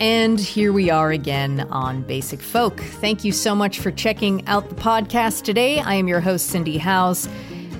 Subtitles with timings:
[0.00, 2.80] And here we are again on Basic Folk.
[2.80, 5.80] Thank you so much for checking out the podcast today.
[5.80, 7.26] I am your host, Cindy Howes.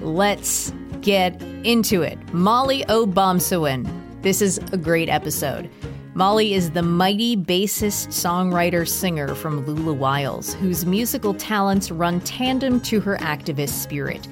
[0.01, 0.73] Let's
[1.03, 2.19] get into it.
[2.33, 3.87] Mali Obomsawin.
[4.23, 5.69] This is a great episode.
[6.15, 12.81] Mali is the mighty bassist, songwriter, singer from Lula Wiles, whose musical talents run tandem
[12.81, 14.27] to her activist spirit.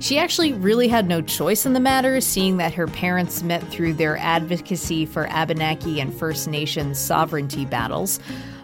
[0.00, 3.92] She actually really had no choice in the matter, seeing that her parents met through
[3.92, 8.18] their advocacy for Abenaki and First Nations sovereignty battles.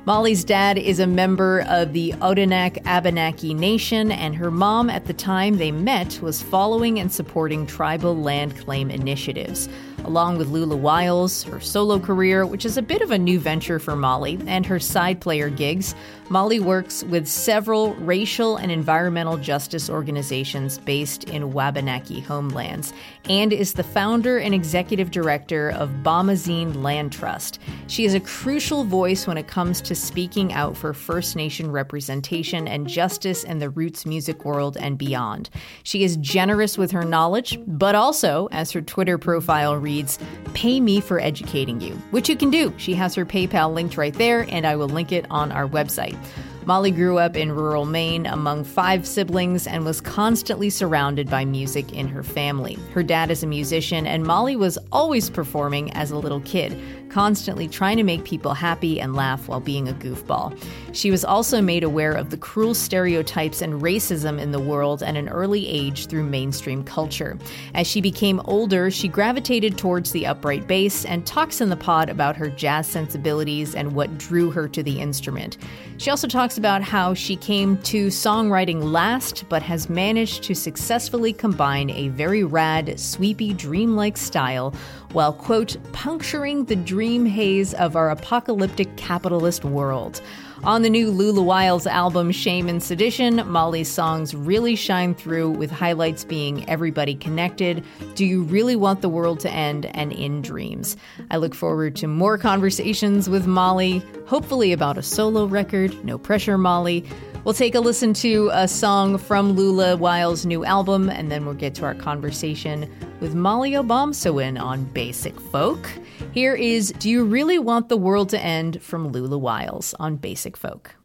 [0.07, 5.13] Mali's dad is a member of the Odanak Abenaki Nation, and her mom at the
[5.13, 9.69] time they met was following and supporting tribal land claim initiatives.
[10.05, 13.79] Along with Lula Wiles, her solo career, which is a bit of a new venture
[13.79, 15.95] for Mali, and her side player gigs,
[16.29, 22.93] Mali works with several racial and environmental justice organizations based in Wabanaki homelands,
[23.29, 27.61] and is the founder and executive director of Bomazeen Land Trust.
[27.87, 32.67] She is a crucial voice when it comes to speaking out for First Nation representation
[32.67, 35.49] and justice in the roots music world and beyond.
[35.85, 40.19] She is generous with her knowledge, but also, as her Twitter profile reads,
[40.55, 42.75] pay me for educating you, which you can do.
[42.79, 46.16] She has her PayPal linked right there, and I will link it on our website.
[46.17, 46.56] 嗯。
[46.67, 52.09] Mali grew up in rural Maine among five siblings and was constantly surrounded by music in
[52.09, 52.77] her family.
[52.93, 56.77] Her dad is a musician, and Mali was always performing as a little kid,
[57.09, 60.61] constantly trying to make people happy and laugh while being a goofball.
[60.93, 65.15] She was also made aware of the cruel stereotypes and racism in the world at
[65.15, 67.39] an early age through mainstream culture.
[67.75, 72.09] As she became older, she gravitated towards the upright bass and talks in the pod
[72.09, 75.59] about her jazz sensibilities and what drew her to the instrument.
[75.99, 81.33] She also talks about how she came to songwriting last, but has managed to successfully
[81.33, 84.75] combine a very rad, sweepy, dreamlike style
[85.13, 90.21] while, quote, puncturing the dream haze of our apocalyptic capitalist world.
[90.67, 95.71] On the new Lula Wiles album, Shame and Sedition, Mali's songs really shine through, with
[95.71, 97.85] highlights being Everybody Connected,
[98.17, 100.97] Do You Really Want the World to End, and In Dreams.
[101.31, 106.05] I look forward to more conversations with Mali, hopefully about a solo record.
[106.05, 107.05] No pressure, Mali.
[107.47, 111.55] We'll take a listen to a song from Lula Wiles' new album, and then we'll
[111.55, 115.89] get to our conversation with Mali Obomsawin on Basic Folk.
[116.33, 120.57] Here is Do You Really Want the World to End from Lula Wiles on Basic
[120.57, 120.97] Folk.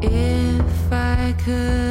[0.00, 1.83] If I could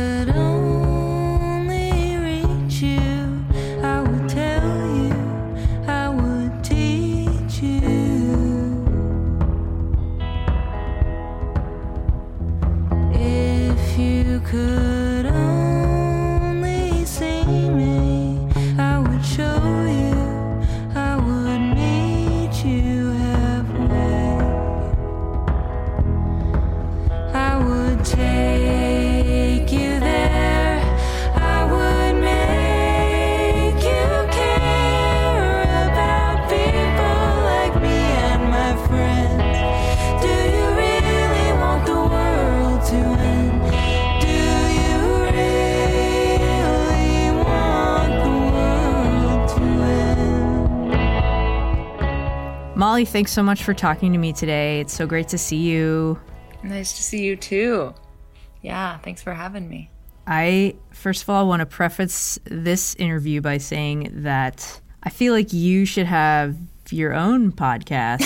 [53.04, 54.80] Mali, thanks so much for talking to me today.
[54.80, 56.18] It's so great to see you.
[56.64, 57.94] Nice to see you too.
[58.62, 59.92] Yeah, thanks for having me.
[60.26, 65.52] I, first of all, want to preface this interview by saying that I feel like
[65.52, 66.56] you should have
[66.92, 68.24] your own podcast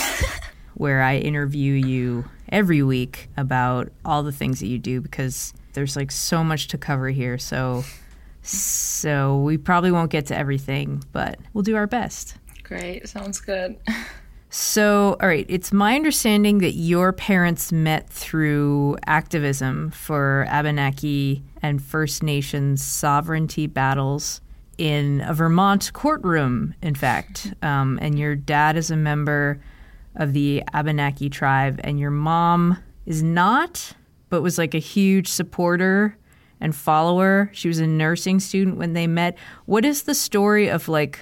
[0.75, 5.95] where I interview you every week about all the things that you do because there's
[5.95, 7.39] like so much to cover here.
[7.39, 7.83] So
[8.43, 12.35] So we probably won't get to everything, but we'll do our best.
[12.61, 13.09] Great.
[13.09, 13.77] Sounds good.
[14.49, 21.83] So, all right, it's my understanding that your parents met through activism for Abenaki and
[21.83, 24.39] First Nations sovereignty battles
[24.77, 27.53] in a Vermont courtroom, in fact.
[27.61, 29.59] Um, and your dad is a member
[30.15, 33.93] of the Abenaki tribe, and your mom is not,
[34.29, 36.17] but was like a huge supporter
[36.61, 37.49] and follower.
[37.53, 39.37] She was a nursing student when they met.
[39.65, 41.19] What is the story of like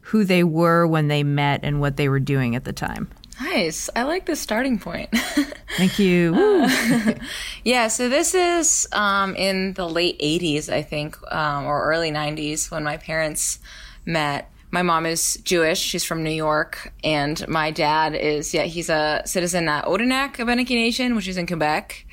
[0.00, 3.08] who they were when they met and what they were doing at the time?
[3.40, 3.88] Nice.
[3.96, 5.08] I like this starting point.
[5.76, 6.34] Thank you.
[6.34, 6.66] Woo.
[7.64, 12.70] yeah, so this is um, in the late 80s, I think, um, or early 90s
[12.70, 13.58] when my parents
[14.04, 14.50] met.
[14.70, 15.80] My mom is Jewish.
[15.80, 16.92] She's from New York.
[17.02, 21.46] And my dad is, yeah, he's a citizen at Odanak, Abenaki Nation, which is in
[21.46, 22.06] Quebec.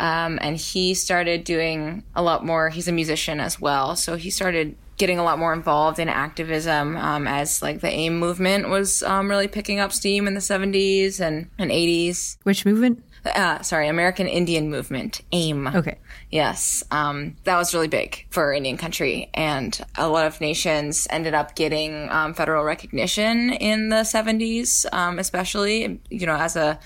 [0.00, 2.70] Um, and he started doing a lot more.
[2.70, 3.94] He's a musician as well.
[3.94, 8.18] So he started getting a lot more involved in activism um, as like the AIM
[8.18, 12.36] movement was um, really picking up steam in the 70s and, and 80s.
[12.44, 13.02] Which movement?
[13.24, 15.66] Uh, sorry, American Indian Movement, AIM.
[15.68, 15.96] Okay.
[16.30, 21.32] Yes, um, that was really big for Indian country, and a lot of nations ended
[21.32, 26.78] up getting um, federal recognition in the 70s, um, especially, you know, as a,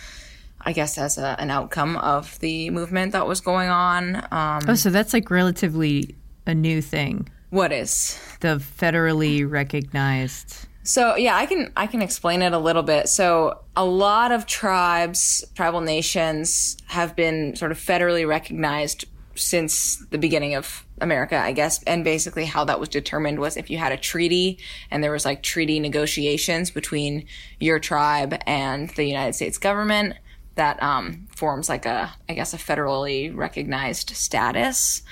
[0.60, 4.16] I guess, as a, an outcome of the movement that was going on.
[4.30, 6.14] Um, Oh, so that's like relatively
[6.46, 7.28] a new thing.
[7.50, 8.20] What is?
[8.40, 10.66] The federally recognized.
[10.82, 13.08] So yeah, I can I can explain it a little bit.
[13.08, 19.04] So a lot of tribes, tribal nations have been sort of federally recognized
[19.34, 21.82] since the beginning of America, I guess.
[21.84, 24.58] And basically how that was determined was if you had a treaty
[24.90, 27.26] and there was like treaty negotiations between
[27.60, 30.14] your tribe and the United States government
[30.54, 35.02] that um, forms like a I guess a federally recognized status.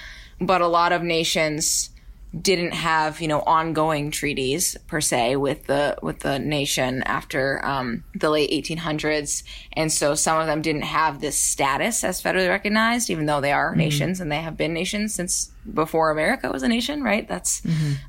[0.40, 1.90] But a lot of nations
[2.40, 8.04] didn't have you know ongoing treaties per se with the with the nation after um,
[8.14, 9.42] the late 1800s
[9.72, 13.52] and so some of them didn't have this status as federally recognized even though they
[13.52, 17.28] are nations and they have been nations since before america was a nation right?
[17.28, 17.62] That's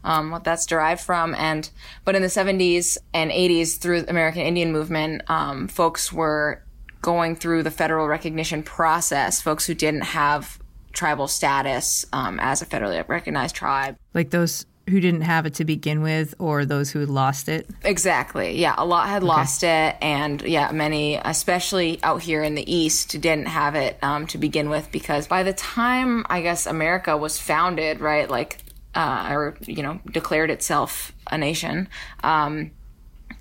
[0.03, 1.35] um, what that's derived from.
[1.35, 1.69] And
[2.05, 6.63] but in the 70s and 80s through the american indian movement um, folks were
[7.01, 9.41] going through the federal recognition process.
[9.41, 10.59] Folks who didn't have
[10.97, 13.95] tribal status um, as a federally recognized tribe.
[14.13, 17.69] Like those who didn't have it to begin with or those who had lost it.
[17.83, 18.57] Exactly.
[18.57, 23.19] Yeah, a lot had lost it, and yeah, many, especially out here in the East,
[23.19, 27.37] didn't have it um, to begin with because by the time I guess America was
[27.37, 28.59] founded, right, like,
[28.95, 31.89] uh, or you know, declared itself a nation.
[32.23, 32.71] Um,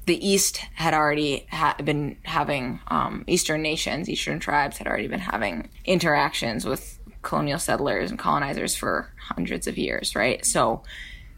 [0.06, 5.20] the East had already ha- been having um, Eastern nations, Eastern tribes had already been
[5.20, 10.46] having interactions with colonial settlers and colonizers for hundreds of years, right?
[10.46, 10.82] So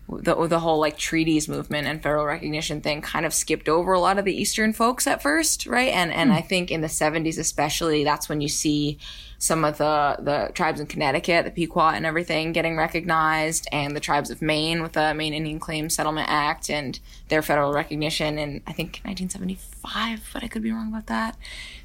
[0.08, 4.00] the the whole like treaties movement and federal recognition thing kind of skipped over a
[4.00, 5.92] lot of the Eastern folks at first, right?
[5.92, 6.36] And and hmm.
[6.36, 8.98] I think in the '70s especially, that's when you see
[9.38, 14.00] some of the the tribes in Connecticut, the Pequot and everything, getting recognized, and the
[14.00, 16.98] tribes of Maine with the Maine Indian Claims Settlement Act and
[17.28, 21.36] their federal recognition in I think 1975, but I could be wrong about that.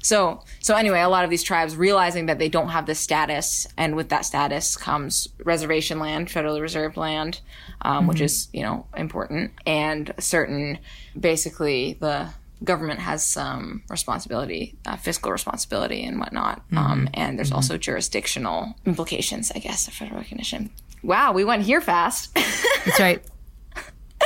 [0.02, 3.68] So so anyway, a lot of these tribes realizing that they don't have this status,
[3.76, 7.40] and with that status comes reservation land, federally reserved land,
[7.82, 10.78] um, which is you know important, and certain
[11.18, 12.30] basically the
[12.64, 16.62] government has some responsibility, uh, fiscal responsibility and whatnot.
[16.76, 20.70] Um, and there's also jurisdictional implications, I guess, of federal recognition.
[21.02, 22.34] Wow, we went here fast.
[22.84, 23.22] That's right.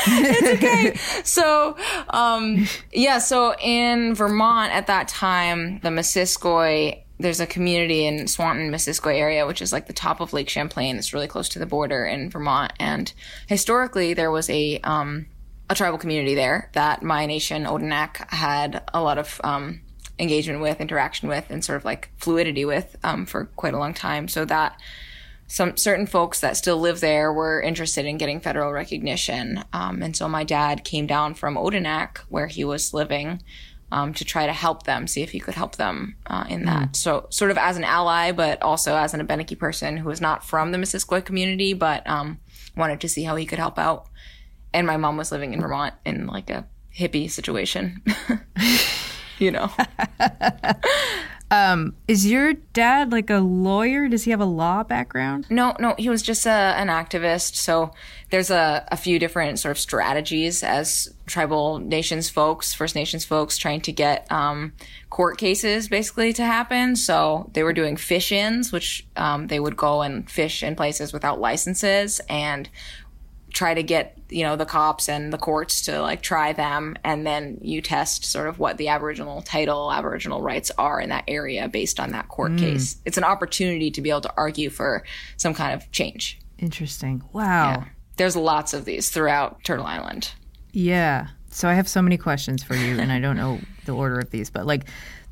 [0.07, 0.95] It's okay.
[1.25, 1.77] So,
[2.11, 8.71] um, yeah, so in Vermont at that time, the Missisquoi, there's a community in Swanton,
[8.71, 10.97] Missisquoi area, which is like the top of Lake Champlain.
[10.97, 12.73] It's really close to the border in Vermont.
[12.79, 13.13] And
[13.49, 15.27] historically, there was a, um,
[15.71, 19.81] a tribal community there that my nation, Odanak, had a lot of, um,
[20.19, 23.95] engagement with, interaction with, and sort of like fluidity with, um, for quite a long
[23.95, 24.29] time.
[24.29, 24.81] So that,
[25.49, 29.65] some certain folks that still live there were interested in getting federal recognition.
[29.73, 33.43] Um, and so my dad came down from Odanak, where he was living,
[33.91, 36.95] um, to try to help them, see if he could help them uh, in that.
[36.97, 40.45] So, sort of as an ally, but also as an Abenaki person who was not
[40.45, 42.39] from the Missisquoi community, but um,
[42.77, 44.07] wanted to see how he could help out.
[44.79, 46.65] And my mom was living in Vermont in like a
[46.97, 48.01] hippie situation,
[49.41, 49.69] you know.
[51.51, 54.09] Um, is your dad like a lawyer?
[54.09, 55.47] Does he have a law background?
[55.49, 57.55] No, no, he was just a, an activist.
[57.55, 57.93] So
[58.31, 63.57] there's a, a few different sort of strategies as tribal nations folks, First Nations folks,
[63.57, 64.75] trying to get um,
[65.09, 66.97] court cases basically to happen.
[66.97, 71.15] So they were doing fish ins, which um, they would go and fish in places
[71.15, 72.69] without licenses and
[73.59, 77.27] try to get you know the cops and the courts to like try them and
[77.27, 81.69] then you test sort of what the aboriginal title aboriginal rights are in that area
[81.69, 85.03] based on that court case it's an opportunity to be able to argue for
[85.37, 87.23] some kind of change Interesting.
[87.33, 87.85] Wow.
[88.17, 90.33] there's lots of these throughout turtle island
[90.73, 91.29] Yeah.
[91.51, 94.31] So I have so many questions for you, and I don't know the order of
[94.31, 94.85] these, but like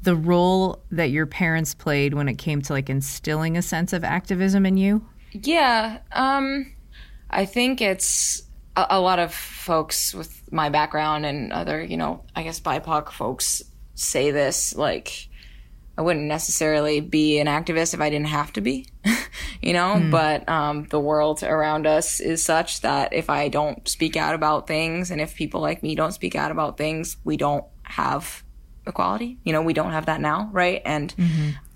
[0.03, 4.03] the role that your parents played when it came to like instilling a sense of
[4.03, 5.07] activism in you.
[5.33, 6.73] Yeah, um,
[7.31, 8.43] I think it's
[8.77, 13.11] a, a lot of folks with my background and other, you know, I guess BIPOC
[13.13, 13.63] folks
[13.95, 15.29] say this like
[15.99, 18.87] I wouldn't necessarily be an activist if I didn't have to be,
[19.63, 24.15] you know, but um, the world around us is such that if I don't speak
[24.15, 27.65] out about things and if people like me don't speak out about things, we don't
[27.85, 28.45] have
[28.87, 29.39] equality.
[29.43, 30.83] You know, we don't have that now, right?
[30.85, 31.15] And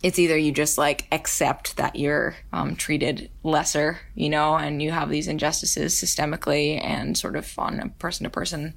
[0.02, 4.90] it's either you just like accept that you're um, treated lesser, you know, and you
[4.90, 8.74] have these injustices systemically and sort of on a person to person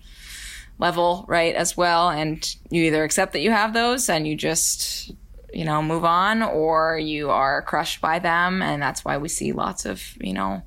[0.79, 2.09] level, right, as well.
[2.09, 5.11] And you either accept that you have those and you just,
[5.53, 8.61] you know, move on, or you are crushed by them.
[8.61, 10.61] And that's why we see lots of, you know,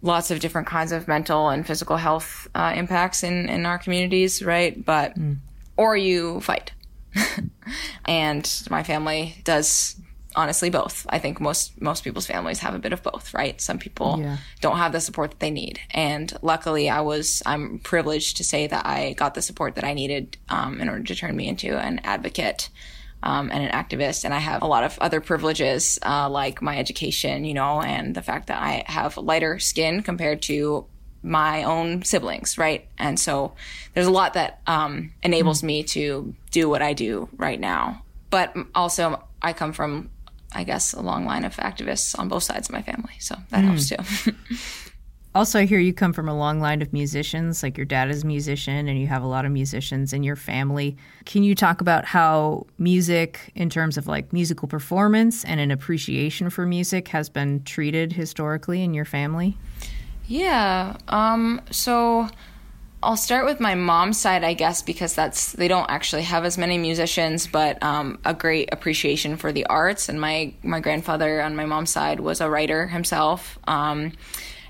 [0.00, 4.42] lots of different kinds of mental and physical health uh, impacts in, in our communities,
[4.42, 4.82] right?
[4.82, 5.16] But,
[5.76, 6.72] or you fight.
[8.04, 9.96] and my family does
[10.36, 11.06] honestly both.
[11.08, 13.60] I think most most people's families have a bit of both, right?
[13.60, 14.36] Some people Yeah.
[14.60, 18.66] don't have the support that they need, and luckily, I was I'm privileged to say
[18.66, 21.76] that I got the support that I needed um, in order to turn me into
[21.78, 22.70] an advocate.
[23.20, 26.78] Um, and an activist, and I have a lot of other privileges, uh, like my
[26.78, 30.86] education, you know, and the fact that I have lighter skin compared to
[31.22, 32.86] my own siblings, right?
[32.98, 33.54] And so
[33.94, 38.02] there's a lot that um, enables me to do what I do right now.
[38.30, 40.10] But also, I come from,
[40.52, 43.64] I guess, a long line of activists on both sides of my family, so that
[43.64, 44.32] helps too.
[45.34, 48.24] Also, I hear you come from a long line of musicians, like your dad is
[48.24, 50.96] a musician and you have a lot of musicians in your family.
[51.26, 56.48] Can you talk about how music, in terms of like musical performance and an appreciation
[56.48, 59.56] for music, has been treated historically in your family?
[60.28, 60.96] Yeah.
[61.08, 62.28] Um, so
[63.02, 66.58] I'll start with my mom's side, I guess, because that's they don't actually have as
[66.58, 70.08] many musicians, but um, a great appreciation for the arts.
[70.08, 73.58] And my my grandfather on my mom's side was a writer himself.
[73.66, 74.12] Um,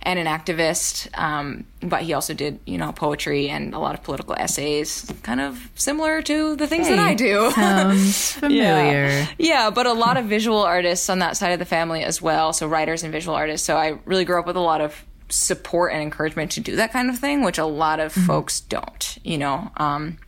[0.00, 4.02] and an activist, um, but he also did, you know, poetry and a lot of
[4.04, 7.50] political essays, kind of similar to the things that I do.
[7.54, 9.08] Sounds familiar.
[9.08, 9.26] Yeah.
[9.38, 12.52] yeah, but a lot of visual artists on that side of the family as well.
[12.52, 13.66] So writers and visual artists.
[13.66, 16.92] So I really grew up with a lot of support and encouragement to do that
[16.92, 19.18] kind of thing, which a lot of folks don't.
[19.23, 20.18] You know, um,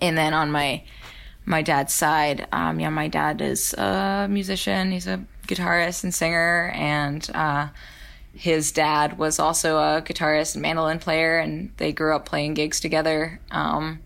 [0.00, 0.82] and then on my
[1.44, 4.92] my dad's side, um, yeah, my dad is a musician.
[4.92, 7.68] He's a guitarist and singer, and uh,
[8.34, 12.80] his dad was also a guitarist and mandolin player, and they grew up playing gigs
[12.80, 13.40] together.
[13.50, 14.00] Um,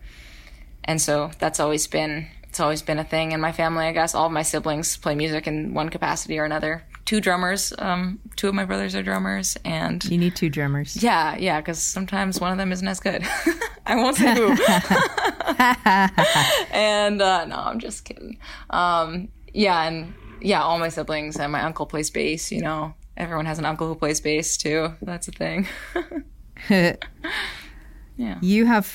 [0.83, 3.85] and so that's always been it's always been a thing in my family.
[3.85, 6.85] I guess all of my siblings play music in one capacity or another.
[7.03, 11.03] Two drummers, um, two of my brothers are drummers, and You need two drummers.
[11.03, 13.27] yeah, yeah, because sometimes one of them isn't as good.
[13.85, 14.51] I won't say who.
[16.71, 18.39] and uh, no, I'm just kidding.
[18.69, 22.53] Um, yeah, and yeah, all my siblings and my uncle plays bass.
[22.53, 24.93] You know, everyone has an uncle who plays bass too.
[25.01, 25.67] That's a thing.
[26.69, 26.95] yeah.
[28.39, 28.85] You have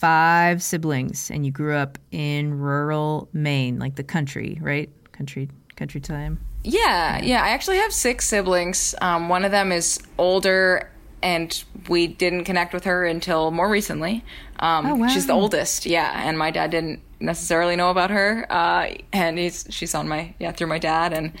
[0.00, 4.88] five siblings and you grew up in rural Maine, like the country, right?
[5.12, 6.38] Country, country time.
[6.64, 7.42] Yeah, yeah.
[7.42, 8.94] I actually have six siblings.
[9.02, 10.90] Um, one of them is older,
[11.22, 14.24] and we didn't connect with her until more recently.
[14.58, 15.08] Um, Oh, wow.
[15.08, 16.26] She's the oldest, yeah.
[16.26, 20.52] And my dad didn't necessarily know about her, uh, and he's she's on my yeah
[20.52, 21.32] through my dad, and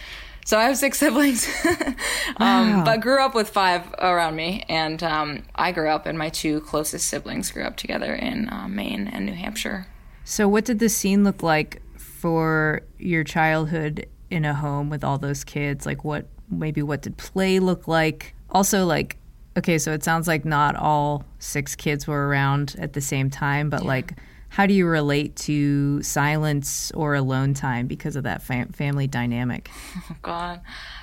[0.50, 1.48] so I have six siblings.
[2.38, 2.84] um, Wow.
[2.84, 6.60] But grew up with five around me, and um, I grew up, and my two
[6.62, 9.86] closest siblings grew up together in uh, Maine and New Hampshire.
[10.24, 15.18] So, what did the scene look like for your childhood in a home with all
[15.18, 15.86] those kids?
[15.86, 18.34] Like, what maybe what did play look like?
[18.50, 19.18] Also, like,
[19.56, 23.70] okay, so it sounds like not all six kids were around at the same time,
[23.70, 24.14] but like,
[24.50, 29.70] how do you relate to silence or alone time because of that fam- family dynamic?
[30.10, 30.60] Oh God,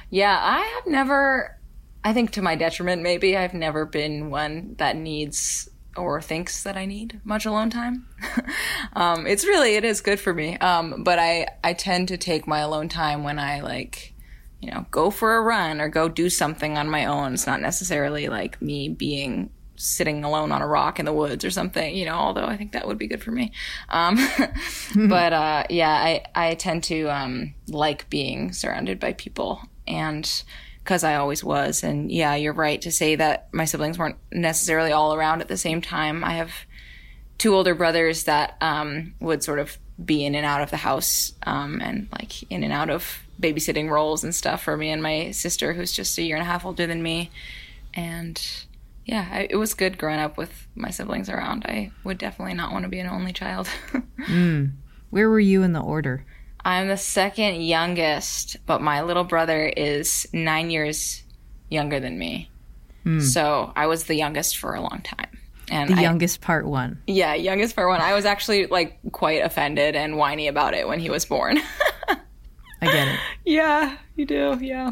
[0.09, 0.37] yeah.
[0.39, 1.57] I have never.
[2.03, 6.77] I think to my detriment, maybe I've never been one that needs or thinks that
[6.77, 8.07] I need much alone time.
[8.93, 10.57] um, it's really it is good for me.
[10.57, 14.13] Um, but I I tend to take my alone time when I like
[14.61, 17.33] you know go for a run or go do something on my own.
[17.33, 21.51] It's not necessarily like me being sitting alone on a rock in the woods or
[21.51, 23.51] something, you know, although I think that would be good for me.
[23.89, 24.17] Um,
[25.07, 30.43] but, uh, yeah, I, I tend to, um, like being surrounded by people and
[30.83, 31.83] because I always was.
[31.83, 35.57] And yeah, you're right to say that my siblings weren't necessarily all around at the
[35.57, 36.23] same time.
[36.23, 36.51] I have
[37.37, 41.33] two older brothers that, um, would sort of be in and out of the house,
[41.43, 45.31] um, and like in and out of babysitting roles and stuff for me and my
[45.31, 47.29] sister, who's just a year and a half older than me.
[47.93, 48.39] And,
[49.07, 51.65] yeah, I, it was good growing up with my siblings around.
[51.65, 53.67] I would definitely not want to be an only child.
[55.09, 56.25] Where were you in the order?
[56.65, 61.23] I'm the second youngest, but my little brother is nine years
[61.69, 62.51] younger than me.
[63.21, 65.29] So I was the youngest for a long time.
[65.71, 67.01] And The I, youngest part one.
[67.07, 68.01] yeah, youngest part one.
[68.01, 71.57] I was actually like quite offended and whiny about it when he was born.
[72.09, 72.17] I
[72.81, 73.19] get it.
[73.45, 74.57] Yeah, you do.
[74.61, 74.91] Yeah.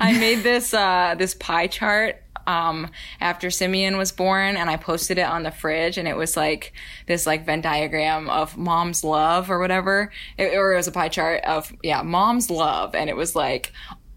[0.00, 5.18] I made this uh this pie chart um after Simeon was born and I posted
[5.18, 6.72] it on the fridge and it was like
[7.06, 10.12] this like Venn diagram of mom's love or whatever.
[10.38, 13.72] It, or it was a pie chart of yeah, mom's love and it was like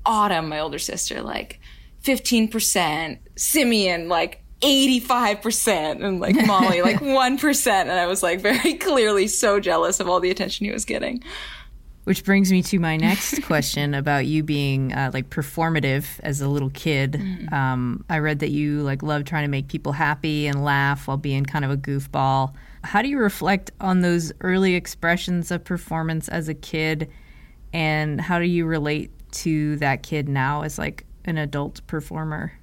[0.06, 1.60] Autumn, my older sister, like
[2.04, 9.28] 15%, Simeon like 85% and like Mali like 1% and I was like very clearly
[9.28, 11.24] so jealous of all the attention he was getting.
[12.06, 16.48] Which brings me to my next question about you being uh, like performative as a
[16.48, 17.22] little kid.
[17.52, 21.18] Um, I read that you like love trying to make people happy and laugh while
[21.18, 22.54] being kind of a goofball.
[22.84, 27.12] How do you reflect on those early expressions of performance as a kid,
[27.74, 32.54] and how do you relate to that kid now as like an adult performer?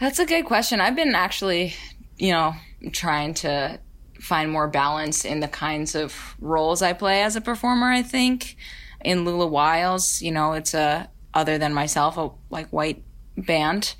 [0.00, 0.80] That's a good question.
[0.80, 1.74] I've been actually,
[2.18, 2.54] you know,
[2.92, 3.78] trying to
[4.20, 8.56] find more balance in the kinds of roles I play as a performer, I think.
[9.00, 13.02] In Lula Wiles, you know, it's a other than myself, a like white
[13.36, 13.94] band.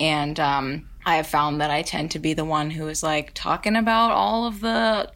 [0.00, 3.32] And um I have found that I tend to be the one who is like
[3.32, 5.10] talking about all of the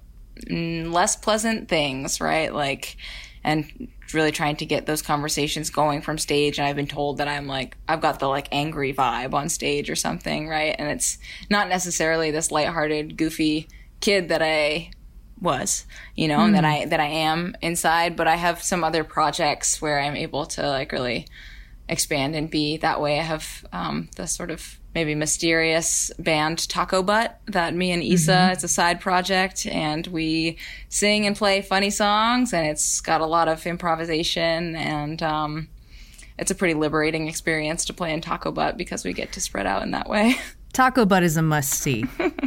[0.51, 2.53] less pleasant things, right?
[2.53, 2.97] Like,
[3.45, 6.59] and really trying to get those conversations going from stage.
[6.59, 9.91] And I've been told that I'm like, I've got the like angry vibe on stage
[9.91, 10.75] or something, right?
[10.79, 11.19] And it's
[11.51, 13.69] not necessarily this lighthearted, goofy
[14.03, 14.91] kid that I
[15.41, 19.03] was, you know, and that I that I am inside, but I have some other
[19.03, 21.27] projects where I'm able to like really
[21.89, 23.19] expand and be that way.
[23.19, 28.51] I have um, the sort of maybe mysterious band Taco Butt that me and Isa,
[28.53, 33.27] it's a side project, and we sing and play funny songs, and it's got a
[33.27, 35.69] lot of improvisation, and um,
[36.39, 39.67] it's a pretty liberating experience to play in Taco Butt because we get to spread
[39.67, 40.37] out in that way.
[40.73, 42.05] Taco Butt is a must see.
[42.19, 42.47] it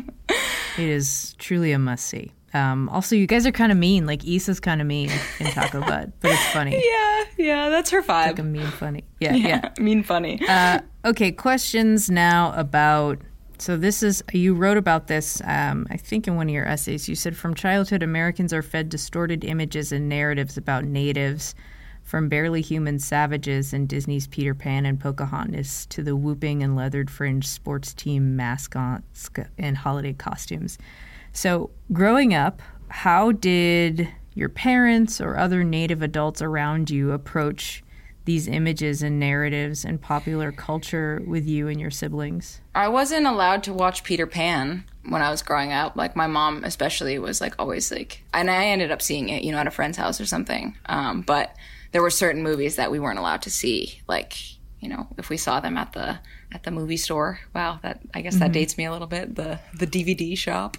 [0.78, 2.32] is truly a must see.
[2.54, 4.06] Um, also, you guys are kind of mean.
[4.06, 6.72] Like Isa's kind of mean in Taco Butt, but it's funny.
[6.72, 8.28] yeah, yeah, that's her vibe.
[8.28, 9.04] Like a mean funny.
[9.20, 9.70] Yeah, yeah.
[9.78, 10.40] mean funny.
[10.48, 13.20] Uh, okay, questions now about.
[13.58, 15.42] So this is you wrote about this.
[15.46, 18.90] Um, I think in one of your essays, you said from childhood Americans are fed
[18.90, 21.56] distorted images and narratives about natives,
[22.06, 27.10] from barely human savages in Disney's Peter Pan and Pocahontas to the whooping and leathered
[27.10, 30.78] fringe sports team mascots and holiday costumes.
[31.34, 37.84] So growing up, how did your parents or other native adults around you approach
[38.26, 42.62] these images and narratives and popular culture with you and your siblings?
[42.76, 45.96] I wasn't allowed to watch Peter Pan when I was growing up.
[45.96, 49.52] Like my mom, especially, was like always like, and I ended up seeing it, you
[49.52, 50.76] know, at a friend's house or something.
[50.86, 51.56] Um, but
[51.96, 54.36] there were certain movies that we weren't allowed to see, like
[54.82, 56.20] you know, if we saw them at the
[56.52, 57.40] at the movie store.
[57.56, 59.34] Wow, that I guess that dates me a little bit.
[59.34, 60.76] The the DVD shop.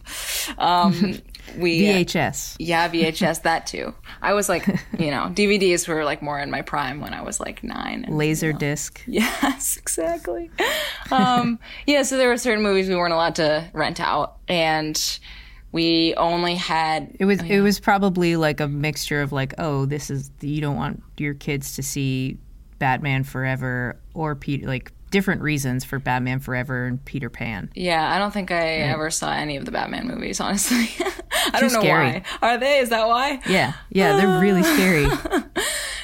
[0.59, 1.19] Um,
[1.57, 2.57] we VHS.
[2.59, 3.95] yeah, VHS that too.
[4.21, 4.67] I was like,
[4.99, 8.05] you know, DVDs were like more in my prime when I was like nine.
[8.05, 9.03] And, Laser disc.
[9.07, 10.51] Yes, exactly.
[11.11, 15.19] um, yeah, so there were certain movies we weren't allowed to rent out, and
[15.77, 17.15] we only had.
[17.21, 20.63] It was oh, it was probably like a mixture of like, oh, this is you
[20.63, 22.39] don't want your kids to see
[22.79, 27.71] Batman Forever or Peter like different reasons for Batman Forever and Peter Pan.
[27.75, 30.41] Yeah, I don't think I ever saw any of the Batman movies.
[30.41, 30.89] Honestly,
[31.53, 32.07] I don't know scary.
[32.07, 32.23] why.
[32.41, 32.79] Are they?
[32.79, 33.43] Is that why?
[33.47, 35.07] Yeah, yeah, they're really scary.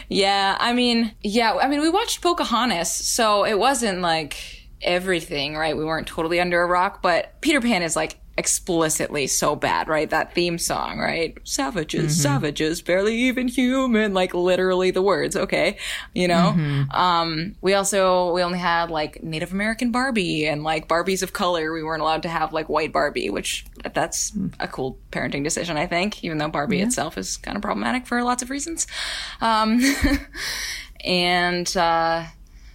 [0.09, 4.37] Yeah, I mean, yeah, I mean, we watched Pocahontas, so it wasn't like
[4.83, 5.75] everything, right?
[5.75, 10.09] We weren't totally under a rock, but Peter Pan is like explicitly so bad, right?
[10.09, 11.37] That theme song, right?
[11.45, 15.77] Savages, savages, barely even human, like literally the words, okay?
[16.15, 16.87] You know?
[16.91, 21.73] Um, we also, we only had like Native American Barbie and like Barbies of color.
[21.73, 25.87] We weren't allowed to have like white Barbie, which that's a cool parenting decision, I
[25.87, 28.87] think, even though Barbie itself is kind of problematic for lots of reasons.
[29.41, 29.81] Um,
[31.05, 32.25] and, uh,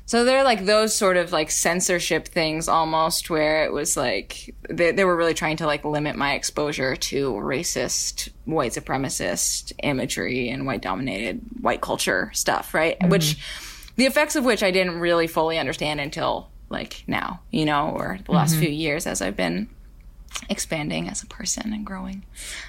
[0.08, 4.92] so they're like those sort of like censorship things almost where it was like they,
[4.92, 10.66] they were really trying to like limit my exposure to racist white supremacist imagery and
[10.66, 12.98] white dominated white culture stuff right?
[13.12, 13.38] Which
[13.98, 18.20] the effects of which i didn't really fully understand until like now you know or
[18.26, 19.68] the last few years as i've been
[20.50, 22.24] expanding as a person and growing.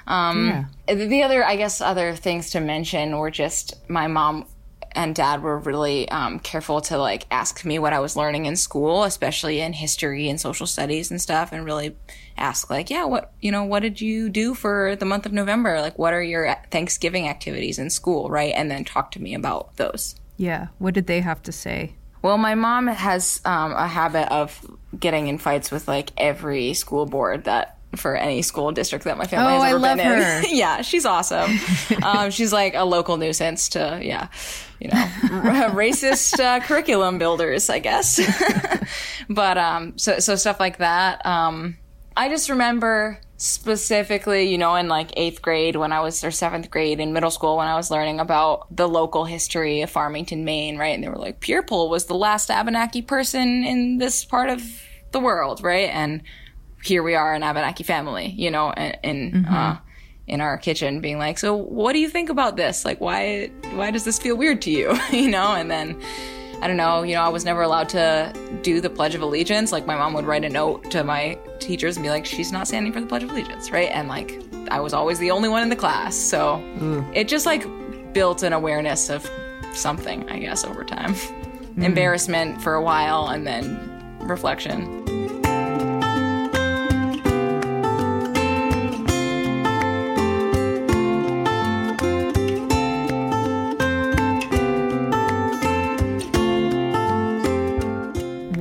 [0.07, 4.47] Um the other i guess other things to mention were just my mom
[4.93, 8.57] and dad were really um, careful to like ask me what I was learning in
[8.57, 11.97] school, especially in history and social studies and stuff, and really
[12.37, 15.81] ask like, yeah, what you know, what did you do for the month of November?
[15.81, 18.53] Like, what are your Thanksgiving activities in school, right?
[18.55, 20.15] And then talk to me about those.
[20.37, 20.69] Yeah.
[20.79, 21.95] What did they have to say?
[22.23, 24.61] Well, my mom has um, a habit of
[24.99, 29.27] getting in fights with like every school board that for any school district that my
[29.27, 30.39] family Oh, has I ever love been her.
[30.41, 30.45] in.
[30.57, 31.59] yeah, she's awesome.
[32.03, 34.29] um, she's like a local nuisance to yeah,
[34.79, 38.21] you know, r- racist uh, curriculum builders, I guess.
[39.29, 41.25] but um, so so stuff like that.
[41.25, 41.79] Um,
[42.17, 46.71] I just remember specifically, you know, in like eighth grade when I was, or seventh
[46.71, 50.77] grade in middle school when I was learning about the local history of Farmington, Maine,
[50.79, 50.89] right?
[50.95, 54.63] And they were like, Pierpont was the last Abenaki person in this part of
[55.13, 55.89] the world, right?
[55.91, 56.23] And
[56.83, 59.79] here we are, an Abenaki family, you know, in, in uh,
[60.29, 62.85] in our kitchen, being like, "So, what do you think about this?
[62.85, 66.01] Like, why why does this feel weird to you?" you know, and then
[66.61, 69.73] I don't know, you know, I was never allowed to do the Pledge of Allegiance.
[69.73, 72.69] Like, my mom would write a note to my teachers and be like, "She's not
[72.69, 73.91] standing for the Pledge of Allegiance," right?
[73.91, 77.11] And like, I was always the only one in the class, so mm.
[77.15, 77.67] it just like
[78.13, 79.29] built an awareness of
[79.73, 81.15] something, I guess, over time.
[81.15, 81.85] Mm.
[81.85, 85.48] Embarrassment for a while, and then reflection.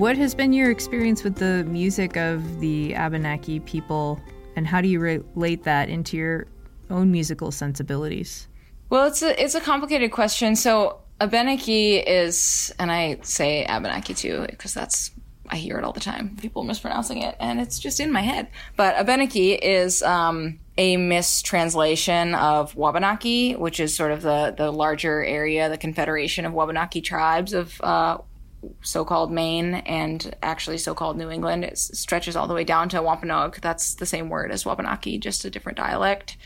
[0.07, 4.21] What has been your experience with the music of the Abenaki people,
[4.55, 6.47] and how do you relate that into your
[6.89, 8.47] own musical sensibilities?
[8.89, 10.55] Well, it's a it's a complicated question.
[10.55, 15.11] So Abenaki is, and I say Abenaki too because that's
[15.49, 16.37] I hear it all the time.
[16.37, 18.47] People mispronouncing it, and it's just in my head.
[18.77, 25.21] But Abenaki is um, a mistranslation of Wabanaki, which is sort of the the larger
[25.21, 28.19] area, the Confederation of Wabanaki tribes of uh,
[28.81, 31.63] so-called Maine and actually so-called New England.
[31.63, 33.61] It stretches all the way down to Wampanoag.
[33.61, 36.37] That's the same word as Wabanaki, just a different dialect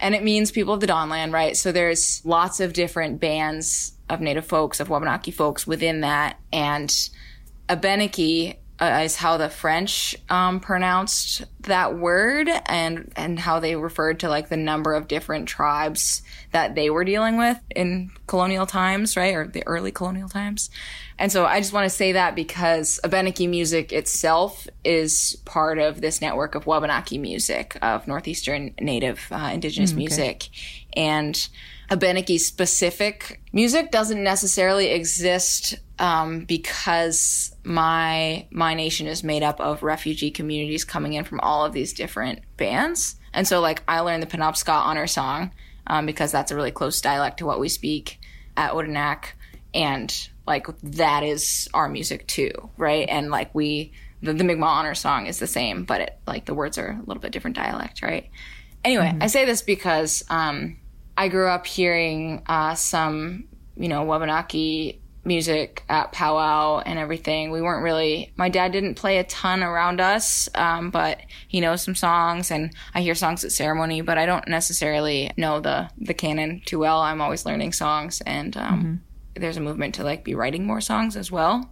[0.00, 1.56] and it means people of the Dawnland, right?
[1.56, 7.10] So there's lots of different bands of Native folks, of Wabanaki folks within that, and
[7.68, 14.20] Abenaki uh, is how the French um, pronounced that word, and and how they referred
[14.20, 19.16] to like the number of different tribes that they were dealing with in colonial times,
[19.16, 20.70] right, or the early colonial times.
[21.18, 26.00] And so I just want to say that because Abenaki music itself is part of
[26.00, 30.48] this network of Wabanaki music, of Northeastern Native uh, Indigenous music.
[30.96, 31.48] And
[31.90, 39.82] Abenaki specific music doesn't necessarily exist um, because my my nation is made up of
[39.82, 43.16] refugee communities coming in from all of these different bands.
[43.32, 45.52] And so, like, I learned the Penobscot honor song
[45.86, 48.20] um, because that's a really close dialect to what we speak
[48.56, 49.32] at Odanak,
[49.74, 53.08] and like that is our music too, right?
[53.08, 56.54] And like we, the, the Mi'kmaq honor song is the same, but it like the
[56.54, 58.30] words are a little bit different dialect, right?
[58.84, 60.78] Anyway, I say this because um,
[61.16, 63.44] I grew up hearing uh, some,
[63.76, 67.50] you know, Wabanaki music at powwow and everything.
[67.50, 71.82] We weren't really, my dad didn't play a ton around us, um, but he knows
[71.82, 76.14] some songs and I hear songs at ceremony, but I don't necessarily know the, the
[76.14, 77.00] canon too well.
[77.00, 79.02] I'm always learning songs and um,
[79.34, 81.70] there's a movement to like be writing more songs as well,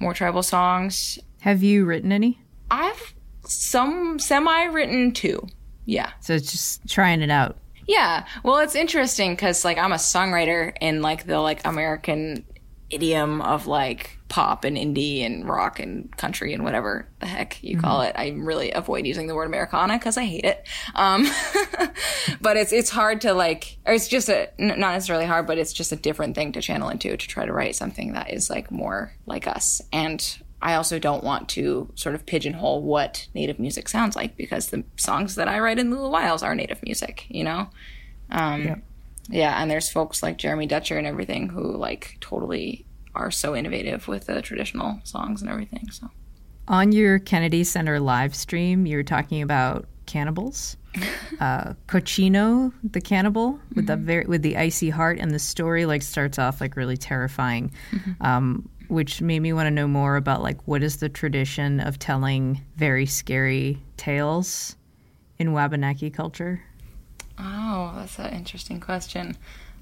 [0.00, 1.18] more tribal songs.
[1.40, 2.38] Have you written any?
[2.70, 5.46] I've some semi written too.
[5.84, 6.12] Yeah.
[6.20, 7.58] So it's just trying it out.
[7.86, 8.26] Yeah.
[8.42, 12.44] Well, it's interesting because like I'm a songwriter in like the like American
[12.90, 17.78] idiom of like pop and indie and rock and country and whatever the heck you
[17.78, 18.14] call it.
[18.16, 20.66] I really avoid using the word Americana because I hate it.
[20.94, 21.26] Um,
[22.40, 25.58] but it's it's hard to like, or it's just a n- not necessarily hard, but
[25.58, 28.50] it's just a different thing to channel into to try to write something that is
[28.50, 29.80] like more like us.
[29.92, 30.24] And
[30.66, 34.82] I also don't want to sort of pigeonhole what native music sounds like because the
[34.96, 37.70] songs that I write in Lula Wiles are native music, you know?
[38.32, 38.82] Um,
[39.30, 39.62] yeah.
[39.62, 44.26] and there's folks like Jeremy Dutcher and everything who like totally are so innovative with
[44.26, 45.88] the traditional songs and everything.
[45.92, 46.10] So
[46.66, 50.76] On your Kennedy Center live stream, you were talking about cannibals.
[51.40, 56.02] uh, Cochino, the cannibal with the very with the icy heart, and the story like
[56.02, 57.70] starts off like really terrifying,
[58.20, 61.98] um, which made me want to know more about like what is the tradition of
[61.98, 64.76] telling very scary tales
[65.38, 66.62] in Wabanaki culture.
[67.38, 69.36] Oh, that's an interesting question.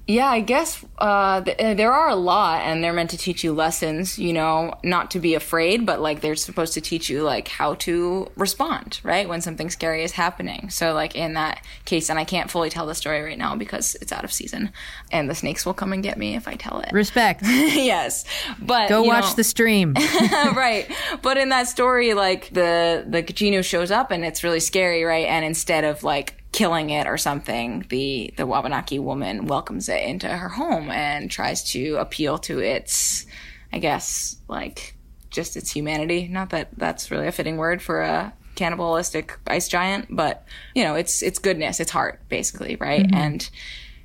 [0.07, 3.43] Yeah, I guess uh, th- uh, there are a lot, and they're meant to teach
[3.43, 4.19] you lessons.
[4.19, 7.73] You know, not to be afraid, but like they're supposed to teach you like how
[7.75, 10.69] to respond, right, when something scary is happening.
[10.69, 13.95] So, like in that case, and I can't fully tell the story right now because
[13.95, 14.71] it's out of season,
[15.11, 16.91] and the snakes will come and get me if I tell it.
[16.91, 17.41] Respect.
[17.43, 18.25] yes,
[18.59, 19.93] but Go watch know- the stream.
[20.33, 20.87] right.
[21.23, 25.25] But in that story, like the the Chenoo shows up and it's really scary, right?
[25.25, 30.29] And instead of like killing it or something, the the Wabanaki woman welcomes it into
[30.29, 33.25] her home and tries to appeal to its,
[33.73, 34.95] I guess, like
[35.29, 36.29] just its humanity.
[36.29, 40.95] Not that that's really a fitting word for a cannibalistic ice giant, but you know,
[40.95, 43.05] it's it's goodness, it's heart, basically, right?
[43.05, 43.15] Mm-hmm.
[43.15, 43.49] And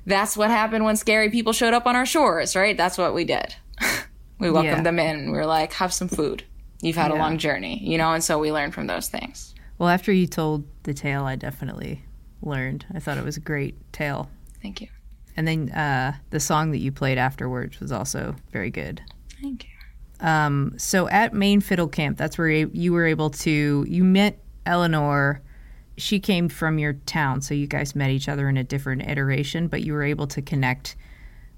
[0.05, 2.75] that's what happened when scary people showed up on our shores, right?
[2.75, 3.55] That's what we did.
[4.39, 4.83] we welcomed Yeah.
[4.83, 5.31] them in.
[5.31, 6.43] We were like, have some food.
[6.81, 9.53] You've had a long journey, you know, and so we learned from those things.
[9.77, 12.03] well, after you told the tale, I definitely
[12.41, 12.85] learned.
[12.93, 14.29] I thought it was a great tale.
[14.61, 14.87] Thank you.
[15.37, 19.01] And then uh, the song that you played afterwards was also very good.
[19.41, 20.27] Thank you.
[20.27, 25.41] Um, so at Maine Fiddle Camp, that's where you were able to you met Eleanor.
[25.97, 29.67] She came from your town, so you guys met each other in a different iteration,
[29.67, 30.95] but you were able to connect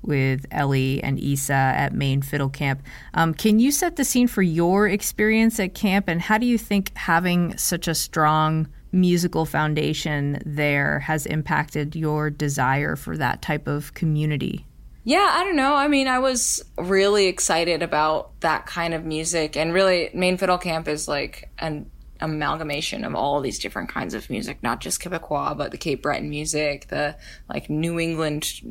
[0.02, 2.84] with Ellie and Isa at Maine Fiddle Camp.
[3.14, 6.58] Um, can you set the scene for your experience at camp, and how do you
[6.58, 13.68] think having such a strong musical foundation there has impacted your desire for that type
[13.68, 14.66] of community?
[15.04, 15.76] Yeah, I don't know.
[15.76, 20.58] I mean, I was really excited about that kind of music, and really, Maine Fiddle
[20.58, 21.90] Camp is like an
[22.22, 26.30] amalgamation of all these different kinds of music, not just Quebecois, but the Cape Breton
[26.30, 27.18] music, the
[27.50, 28.62] like New England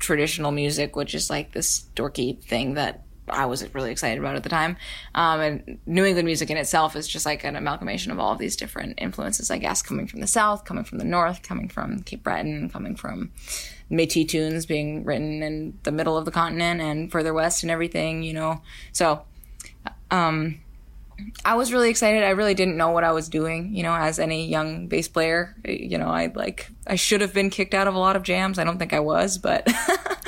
[0.00, 4.42] traditional music, which is like this dorky thing that I was really excited about at
[4.42, 4.76] the time.
[5.14, 8.38] Um, and New England music in itself is just like an amalgamation of all of
[8.38, 12.02] these different influences, I guess, coming from the South, coming from the North, coming from
[12.02, 13.32] Cape Breton, coming from
[13.90, 18.22] Métis tunes being written in the middle of the continent and further west and everything,
[18.22, 18.60] you know.
[18.92, 19.22] So,
[20.10, 20.60] um,
[21.44, 22.24] I was really excited.
[22.24, 25.54] I really didn't know what I was doing, you know, as any young bass player.
[25.64, 28.58] You know, I like I should have been kicked out of a lot of jams.
[28.58, 29.66] I don't think I was, but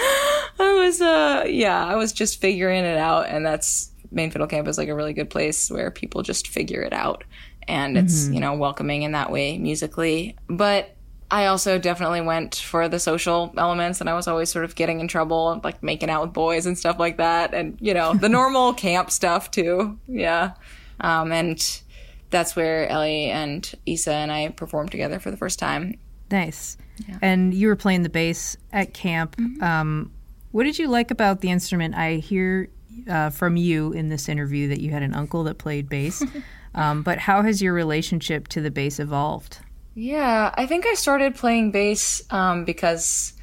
[0.58, 4.68] I was uh yeah, I was just figuring it out and that's Maine Fiddle Camp
[4.68, 7.24] is like a really good place where people just figure it out
[7.68, 10.36] and it's, you know, welcoming in that way musically.
[10.48, 10.96] But
[11.30, 15.00] I also definitely went for the social elements and I was always sort of getting
[15.00, 17.52] in trouble, like making out with boys and stuff like that.
[17.52, 19.98] And, you know, the normal camp stuff too.
[20.06, 20.52] Yeah.
[21.00, 21.82] Um, and
[22.30, 25.98] that's where Ellie and Isa and I performed together for the first time.
[26.30, 26.76] Nice.
[27.20, 29.36] And you were playing the bass at camp.
[29.62, 30.12] Um,
[30.56, 31.94] what did you like about the instrument?
[31.94, 32.70] I hear
[33.10, 36.24] uh, from you in this interview that you had an uncle that played bass.
[36.74, 39.58] um, but how has your relationship to the bass evolved?
[39.94, 43.34] Yeah, I think I started playing bass um, because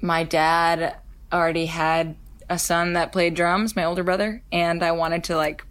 [0.00, 0.96] my dad
[1.30, 2.16] already had
[2.48, 5.66] a son that played drums, my older brother, and I wanted to like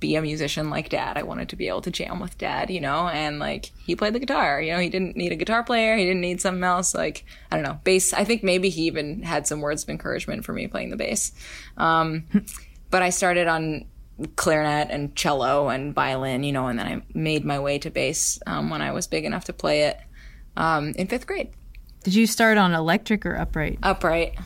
[0.00, 1.18] be a musician like dad.
[1.18, 4.14] I wanted to be able to jam with dad, you know, and like he played
[4.14, 6.94] the guitar, you know, he didn't need a guitar player, he didn't need something else.
[6.94, 8.12] Like, I don't know, bass.
[8.12, 11.32] I think maybe he even had some words of encouragement for me playing the bass.
[11.76, 12.24] Um,
[12.90, 13.84] but I started on
[14.36, 18.38] clarinet and cello and violin, you know, and then I made my way to bass
[18.46, 19.98] um, when I was big enough to play it
[20.56, 21.50] um, in fifth grade,
[22.02, 23.78] Did you start on electric or upright?
[23.82, 24.38] upright,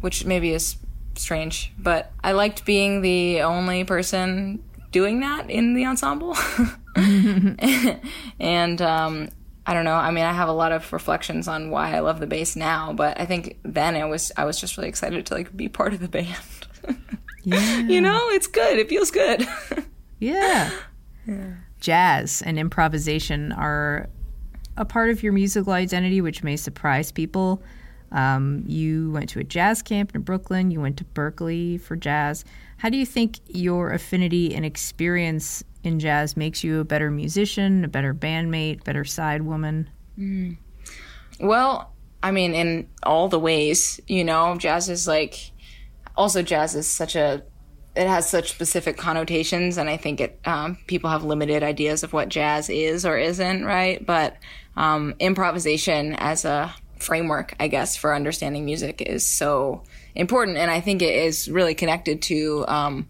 [0.00, 0.76] which maybe is
[1.14, 6.36] strange, but I liked being the only person doing that in the ensemble.
[8.40, 9.28] and um,
[9.66, 9.94] I don't know.
[9.94, 12.92] I mean, I have a lot of reflections on why I love the bass now,
[12.92, 15.92] but I think then it was I was just really excited to like be part
[15.92, 16.36] of the band.
[17.44, 17.78] Yeah.
[17.78, 18.78] you know, it's good.
[18.78, 19.46] It feels good.
[20.20, 20.70] Yeah.
[21.80, 24.08] Jazz and improvisation are
[24.76, 27.62] a part of your musical identity, which may surprise people.
[28.10, 30.70] Um, you went to a jazz camp in Brooklyn.
[30.70, 32.44] You went to Berklee for jazz.
[32.78, 37.84] How do you think your affinity and experience in jazz makes you a better musician,
[37.84, 39.90] a better bandmate, better side woman?
[41.40, 45.50] Well, I mean, in all the ways, you know, jazz is like,
[46.16, 47.42] also jazz is such a,
[47.96, 52.12] it has such specific connotations, and I think it um, people have limited ideas of
[52.12, 54.04] what jazz is or isn't, right?
[54.04, 54.36] But
[54.76, 59.82] um, improvisation as a framework, I guess, for understanding music is so
[60.18, 63.08] important, and I think it is really connected to um,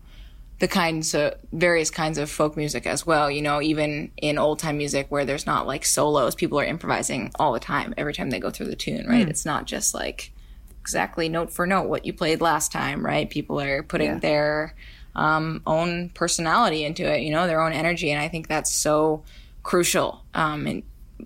[0.61, 3.31] the kinds of various kinds of folk music as well.
[3.31, 7.33] You know, even in old time music where there's not like solos, people are improvising
[7.39, 9.29] all the time every time they go through the tune, right?
[9.29, 10.33] It's not just like
[10.81, 13.29] exactly note for note what you played last time, right?
[13.29, 14.75] People are putting their
[15.15, 19.25] um, own personality into it, you know, their own energy, and I think that's so
[19.63, 20.23] crucial.
[20.35, 20.83] Um, and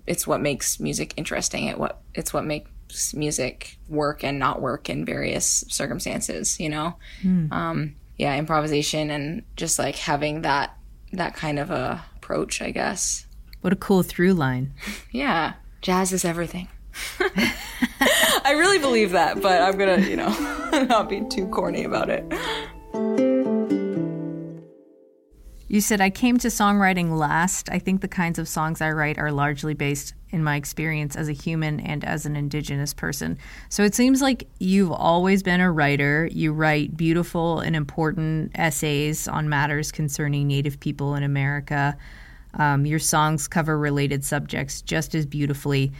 [0.07, 1.65] it's what makes music interesting.
[1.67, 2.69] It what it's what makes
[3.13, 6.95] music work and not work in various circumstances, you know.
[7.51, 10.77] Um, yeah, improvisation and just like having that
[11.11, 13.25] that kind of a approach, I guess.
[13.61, 14.73] What a cool through line.
[15.11, 16.69] Yeah, jazz is everything.
[17.19, 20.29] I really believe that, but I'm gonna, you know,
[20.89, 22.23] not be too corny about it.
[25.67, 27.69] You said I came to songwriting last.
[27.71, 31.29] I think the kinds of songs I write are largely based in my experience as
[31.29, 33.37] a human and as an indigenous person.
[33.69, 36.27] So it seems like you've always been a writer.
[36.31, 41.95] You write beautiful and important essays on matters concerning Native people in America.
[42.55, 45.91] Um, your songs cover related subjects just as beautifully.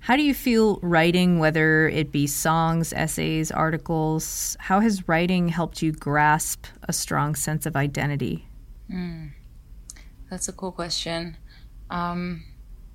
[0.00, 4.56] How do you feel writing, whether it be songs, essays, articles?
[4.60, 8.46] How has writing helped you grasp a strong sense of identity?
[10.30, 11.36] That's a cool question.
[11.90, 12.44] Um,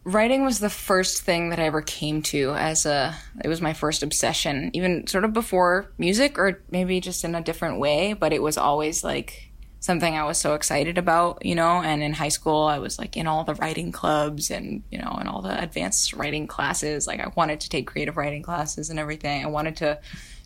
[0.04, 3.16] writing was the first thing that I ever came to as a.
[3.44, 7.42] It was my first obsession, even sort of before music, or maybe just in a
[7.42, 8.14] different way.
[8.14, 11.82] But it was always like something I was so excited about, you know.
[11.82, 15.16] And in high school, I was like in all the writing clubs and you know,
[15.20, 17.08] and all the advanced writing classes.
[17.08, 19.44] Like I wanted to take creative writing classes and everything.
[19.44, 20.00] I wanted to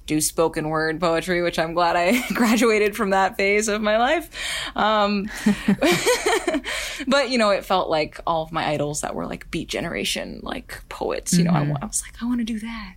[0.06, 4.30] do spoken word poetry, which I'm glad I graduated from that phase of my life.
[4.76, 5.30] Um,
[7.08, 10.40] but you know, it felt like all of my idols that were like Beat Generation,
[10.44, 11.38] like poets.
[11.38, 12.96] You know, I, I was like, I want to do that.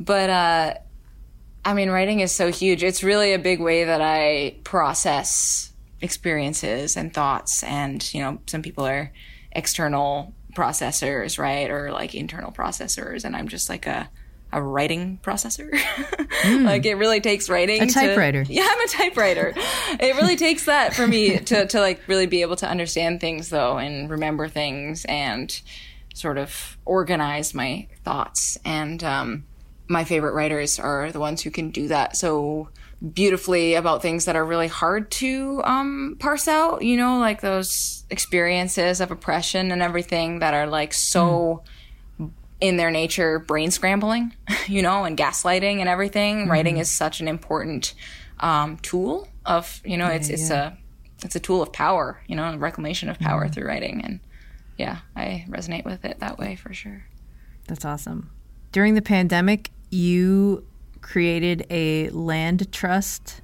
[0.00, 0.74] But uh,
[1.64, 2.82] I mean, writing is so huge.
[2.82, 7.62] It's really a big way that I process experiences and thoughts.
[7.62, 9.12] And you know, some people are
[9.52, 14.10] external processors, right, or like internal processors, and I'm just like a
[14.52, 15.70] a writing processor.
[16.64, 17.82] like it really takes writing.
[17.82, 18.42] A to- typewriter.
[18.48, 19.52] yeah, I'm a typewriter.
[20.00, 23.50] it really takes that for me to, to like really be able to understand things
[23.50, 25.60] though and remember things and
[26.14, 28.58] sort of organize my thoughts.
[28.64, 29.44] And um,
[29.88, 32.68] my favorite writers are the ones who can do that so
[33.12, 38.04] beautifully about things that are really hard to um, parse out, you know, like those
[38.10, 41.62] experiences of oppression and everything that are like so
[42.60, 44.34] in their nature brain scrambling,
[44.66, 46.48] you know, and gaslighting and everything.
[46.48, 47.94] Writing is such an important
[48.40, 50.76] um, tool of, you know, it's it's a
[51.24, 54.20] it's a tool of power, you know, reclamation of power through writing, and
[54.76, 57.04] yeah, I resonate with it that way for sure.
[57.66, 58.30] That's awesome.
[58.72, 60.64] During the pandemic, you
[61.00, 63.40] created a land trust,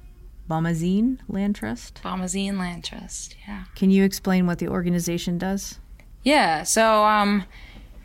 [0.49, 2.01] Bomazeen Land Trust.
[2.03, 3.65] Bomazeen Land Trust, yeah.
[3.75, 5.79] Can you explain what the organization does?
[6.23, 6.63] Yeah.
[6.63, 7.45] So, um,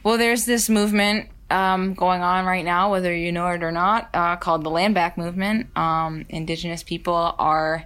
[0.03, 4.09] well, there's this movement um, going on right now, whether you know it or not,
[4.15, 5.77] uh, called the Land Back Movement.
[5.77, 7.85] Um, indigenous people are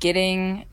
[0.00, 0.64] getting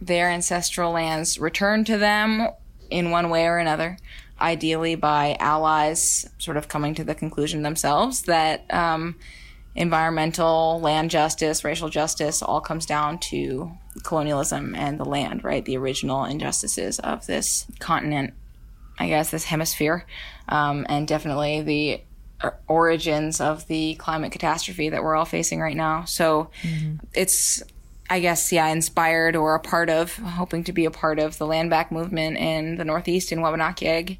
[0.00, 2.48] their ancestral lands returned to them
[2.90, 3.98] in one way or another,
[4.40, 9.16] ideally by allies sort of coming to the conclusion themselves that um,
[9.74, 13.70] environmental, land justice, racial justice all comes down to
[14.02, 15.64] colonialism and the land, right?
[15.64, 18.34] The original injustices of this continent,
[19.00, 20.04] I guess, this hemisphere,
[20.48, 22.02] um, and definitely the
[22.68, 26.04] origins of the climate catastrophe that we're all facing right now.
[26.04, 26.50] So
[27.14, 27.62] it's,
[28.08, 31.46] I guess, yeah, inspired or a part of, hoping to be a part of the
[31.46, 34.18] land back movement in the Northeast in Wabanakiyeg.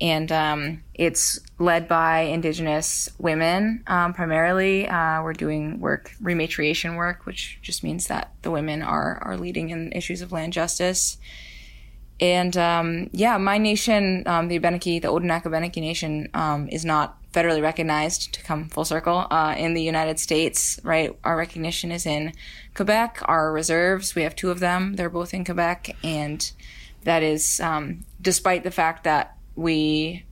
[0.00, 4.88] And um, it's led by Indigenous women um, primarily.
[4.88, 9.70] Uh, we're doing work, rematriation work, which just means that the women are, are leading
[9.70, 11.18] in issues of land justice.
[12.20, 17.16] And um, yeah, my nation, um, the Abenaki, the Odanak Abenaki Nation, um, is not
[17.32, 21.16] federally recognized to come full circle uh, in the United States, right?
[21.24, 22.32] Our recognition is in
[22.74, 23.22] Quebec.
[23.24, 24.96] Our reserves, we have two of them.
[24.96, 25.96] They're both in Quebec.
[26.02, 26.50] And
[27.04, 30.24] that is um, despite the fact that we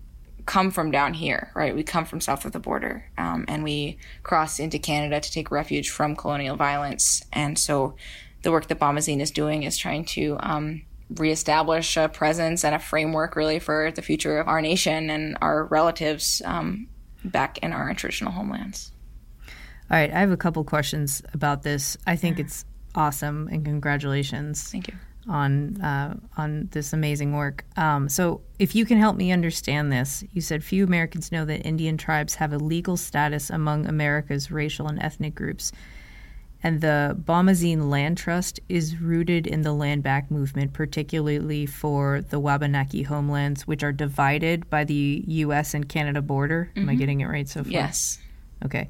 [0.44, 1.74] come from down here, right?
[1.74, 5.50] We come from south of the border, um, and we cross into Canada to take
[5.50, 7.22] refuge from colonial violence.
[7.32, 7.94] And so,
[8.42, 10.82] the work that Bomazeen is doing is trying to um,
[11.16, 15.64] reestablish a presence and a framework, really, for the future of our nation and our
[15.64, 16.88] relatives um,
[17.24, 18.92] back in our traditional homelands.
[19.90, 21.96] All right, I have a couple questions about this.
[22.06, 24.94] I think it's awesome and congratulations Thank you.
[25.28, 27.64] on uh, on this amazing work.
[27.76, 31.66] Um, so, if you can help me understand this, you said few Americans know that
[31.66, 35.72] Indian tribes have a legal status among America's racial and ethnic groups,
[36.62, 42.40] and the Bomazeen Land Trust is rooted in the land back movement, particularly for the
[42.40, 45.74] Wabanaki homelands, which are divided by the U.S.
[45.74, 46.70] and Canada border.
[46.76, 47.70] Am I getting it right so far?
[47.70, 48.18] Yes.
[48.64, 48.88] Okay.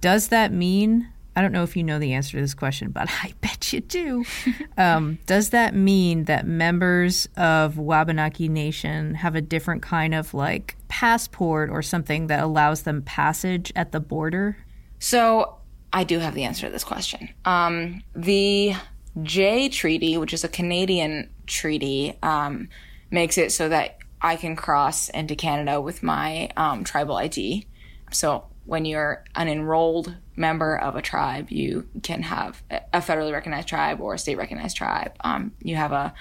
[0.00, 1.06] Does that mean,
[1.36, 3.80] I don't know if you know the answer to this question, but I bet you
[3.80, 4.24] do.
[4.78, 10.76] um, does that mean that members of Wabanaki Nation have a different kind of like
[10.88, 14.56] passport or something that allows them passage at the border?
[14.98, 15.58] So
[15.92, 17.28] I do have the answer to this question.
[17.44, 18.74] Um, the
[19.22, 22.68] Jay Treaty, which is a Canadian treaty, um,
[23.10, 27.66] makes it so that I can cross into Canada with my um, tribal ID.
[28.10, 33.68] So when you're an enrolled member of a tribe, you can have a federally recognized
[33.68, 35.12] tribe or a state recognized tribe.
[35.22, 36.14] Um, you have a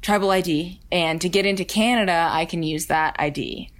[0.00, 3.70] tribal ID, and to get into Canada, I can use that ID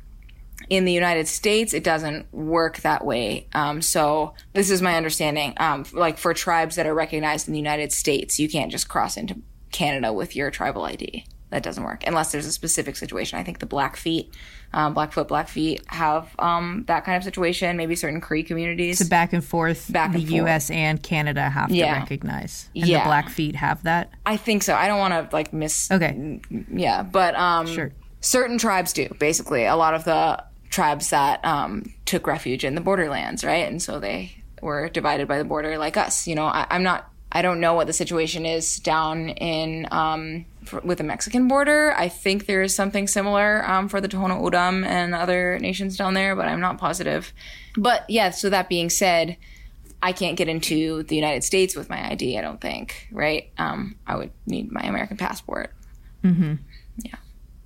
[0.71, 3.47] in the United States, it doesn't work that way.
[3.53, 5.53] Um, so this is my understanding.
[5.59, 9.17] Um, like for tribes that are recognized in the United States, you can't just cross
[9.17, 9.37] into
[9.73, 11.27] Canada with your tribal ID.
[11.51, 13.37] That doesn't work unless there's a specific situation.
[13.37, 14.33] I think the Blackfeet,
[14.73, 17.77] um, Blackfoot, Blackfeet have um, that kind of situation.
[17.77, 19.01] Maybe certain Cree communities.
[19.01, 20.33] The back and forth, Back and the forth.
[20.37, 20.71] U.S.
[20.71, 21.95] and Canada have Yeah.
[21.95, 22.69] to recognize.
[22.77, 23.01] And Yeah.
[23.03, 24.13] the Blackfeet have that?
[24.25, 24.77] I think so.
[24.77, 25.91] I don't want to like miss.
[25.91, 26.39] Okay.
[26.73, 27.91] Yeah, but um, Sure.
[28.21, 29.09] certain tribes do.
[29.19, 33.69] Basically, a lot of the tribes that um, took refuge in the borderlands, right?
[33.69, 36.27] And so they were divided by the border, like us.
[36.27, 37.09] You know, I, I'm not.
[37.33, 41.95] I don't know what the situation is down in um, for, with the Mexican border.
[41.97, 46.15] I think there is something similar um, for the Tohono O'odham and other nations down
[46.15, 47.33] there, but I'm not positive.
[47.77, 48.31] But yeah.
[48.31, 49.37] So that being said.
[50.03, 53.51] I can't get into the United States with my ID, I don't think, right?
[53.59, 55.75] Um, I would need my American passport.
[56.97, 57.17] Yeah.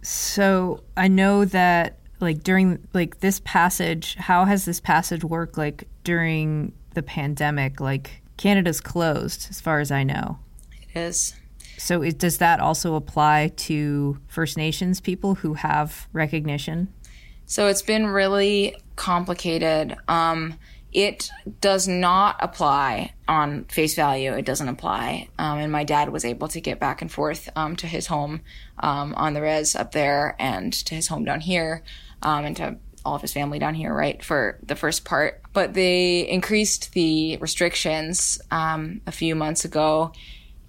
[0.03, 5.89] So I know that like during like this passage, how has this passage worked like
[6.03, 7.81] during the pandemic?
[7.81, 10.39] Like Canada's closed as far as I know.
[10.83, 11.35] It is.
[11.79, 16.93] So it, does that also apply to First Nations people who have recognition?
[17.47, 19.97] So it's been really complicated.
[20.09, 20.59] Um,
[20.93, 24.33] it does not apply on face value.
[24.33, 25.29] It doesn't apply.
[25.39, 28.43] Um, and my dad was able to get back and forth um, to his home
[28.79, 31.83] um, on the res up there and to his home down here
[32.25, 35.43] um, and to all of his family down here, right, for the first part.
[35.53, 40.13] But they increased the restrictions um, a few months ago.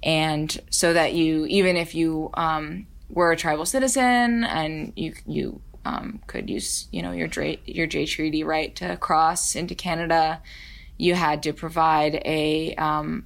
[0.04, 5.62] And so that you, even if you um, were a tribal citizen and you, you
[5.86, 7.30] um, could use, you know, your
[7.66, 10.42] your Jay Treaty right to cross into Canada,
[10.98, 13.26] you had to provide a um,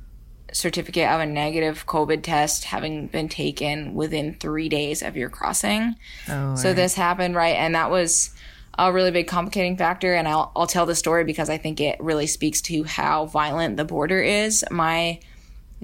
[0.53, 5.95] certificate of a negative COVID test having been taken within three days of your crossing.
[6.27, 7.55] Oh, So this happened, right?
[7.55, 8.31] And that was
[8.77, 10.13] a really big complicating factor.
[10.13, 13.77] And I'll, I'll tell the story because I think it really speaks to how violent
[13.77, 14.63] the border is.
[14.71, 15.19] My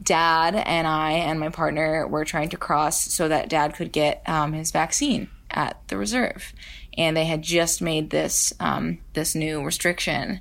[0.01, 4.21] dad and I and my partner were trying to cross so that dad could get
[4.27, 6.53] um, his vaccine at the reserve.
[6.97, 10.39] And they had just made this um, this new restriction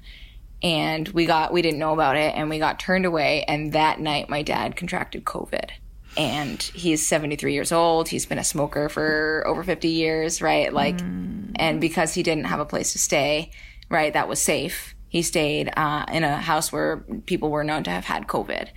[0.64, 4.00] and we got we didn't know about it and we got turned away and that
[4.00, 5.70] night my dad contracted covid.
[6.16, 8.08] And he's 73 years old.
[8.08, 10.72] He's been a smoker for over 50 years right?
[10.72, 13.52] Like and because he didn't have a place to stay
[13.90, 14.94] right that was safe.
[15.08, 18.70] He stayed uh, in a house where people were known to have had covid.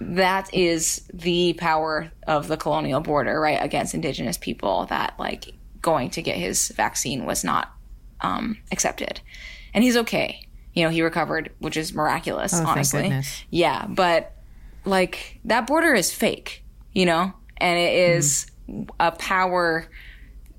[0.00, 5.52] That is the power of the colonial border right against indigenous people that like
[5.82, 7.70] going to get his vaccine was not
[8.22, 9.20] um, accepted.
[9.74, 13.44] And he's okay you know he recovered which is miraculous Oh, honestly goodness.
[13.50, 14.32] yeah but
[14.84, 18.46] like that border is fake you know and it is
[18.98, 19.86] a power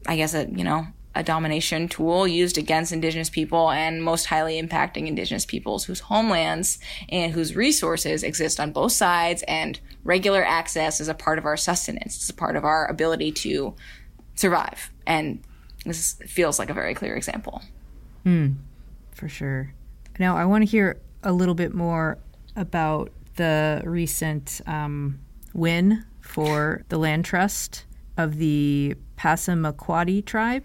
[0.08, 4.60] i guess a you know a domination tool used against indigenous people and most highly
[4.60, 11.00] impacting indigenous peoples whose homelands and whose resources exist on both sides and regular access
[11.00, 13.76] is a part of our sustenance it's a part of our ability to
[14.36, 15.44] survive and
[15.86, 17.62] this feels like a very clear example
[18.24, 18.54] Hmm.
[19.12, 19.74] for sure.
[20.20, 22.18] Now, I want to hear a little bit more
[22.56, 25.20] about the recent um,
[25.54, 27.86] win for the land trust
[28.18, 30.64] of the Passamaquoddy tribe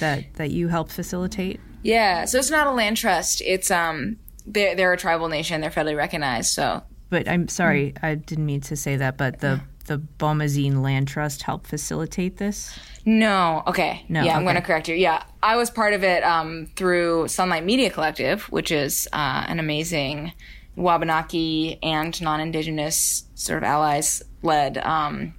[0.00, 1.60] that that you helped facilitate.
[1.82, 3.42] Yeah, so it's not a land trust.
[3.44, 4.16] It's um
[4.46, 8.60] they're they're a tribal nation, they're federally recognized, so But I'm sorry, I didn't mean
[8.62, 9.16] to say that.
[9.18, 12.78] But the the Bomazeen Land Trust helped facilitate this.
[13.04, 14.04] no, okay.
[14.08, 14.94] No, yeah, I'm gonna correct you.
[14.94, 15.22] Yeah.
[15.42, 20.32] I was part of it um through Sunlight Media Collective, which is uh, an amazing
[20.76, 25.34] Wabanaki and non-indigenous sort of allies led um,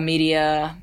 [0.00, 0.76] media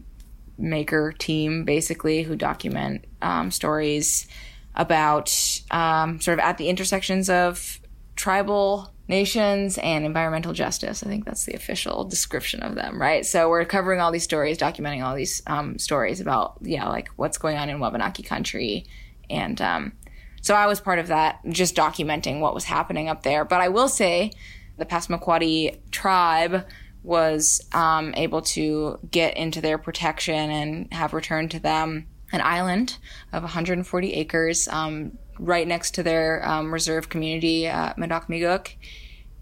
[0.58, 4.28] maker team, basically, who document um, stories
[4.76, 5.32] about
[5.72, 7.80] um, sort of at the intersections of
[8.16, 11.04] tribal nations and environmental justice.
[11.04, 13.26] I think that's the official description of them, right?
[13.26, 17.38] So we're covering all these stories, documenting all these um, stories about, yeah, like what's
[17.38, 18.86] going on in Wabanaki country.
[19.30, 19.94] And um,
[20.42, 23.44] so I was part of that, just documenting what was happening up there.
[23.44, 24.32] But I will say
[24.78, 26.66] the Passamaquoddy tribe
[27.04, 32.98] was um, able to get into their protection and have returned to them an island
[33.32, 38.74] of 140 acres um, right next to their um, reserve community, uh, Madocmiguk.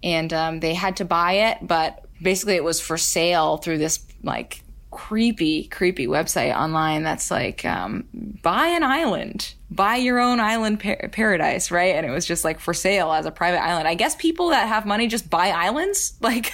[0.04, 4.06] And um, they had to buy it, but basically it was for sale through this
[4.24, 4.62] like
[4.92, 8.04] creepy, creepy website online that's like, um,
[8.42, 11.96] buy an island, buy your own island par- paradise, right?
[11.96, 13.88] And it was just like for sale as a private island.
[13.88, 16.14] I guess people that have money just buy islands.
[16.22, 16.52] Like,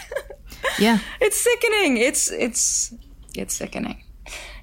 [0.79, 0.99] Yeah.
[1.21, 1.97] it's sickening.
[1.97, 2.93] It's, it's,
[3.35, 4.03] it's sickening.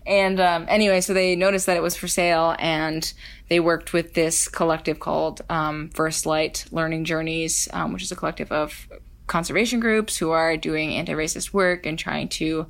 [0.06, 3.10] And um, anyway, so they noticed that it was for sale, and
[3.48, 8.16] they worked with this collective called um, First Light Learning Journeys, um, which is a
[8.16, 8.88] collective of
[9.26, 12.66] conservation groups who are doing anti-racist work and trying to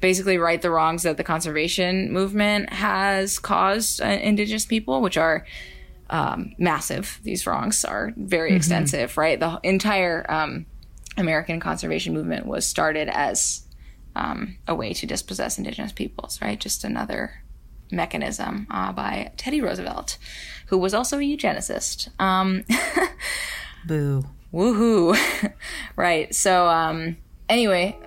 [0.00, 5.46] basically right the wrongs that the conservation movement has caused uh, indigenous people, which are
[6.10, 7.20] um, massive.
[7.22, 9.38] These wrongs are very extensive, right?
[9.38, 10.66] The entire um,
[11.16, 13.61] American conservation movement was started as
[14.14, 16.58] um, a way to dispossess indigenous peoples, right?
[16.58, 17.42] Just another
[17.90, 20.18] mechanism uh, by Teddy Roosevelt,
[20.66, 22.08] who was also a eugenicist.
[22.20, 22.64] Um,
[23.86, 24.24] Boo.
[24.52, 25.52] woohoo!
[25.96, 26.34] right.
[26.34, 27.16] So, um,
[27.48, 27.98] anyway,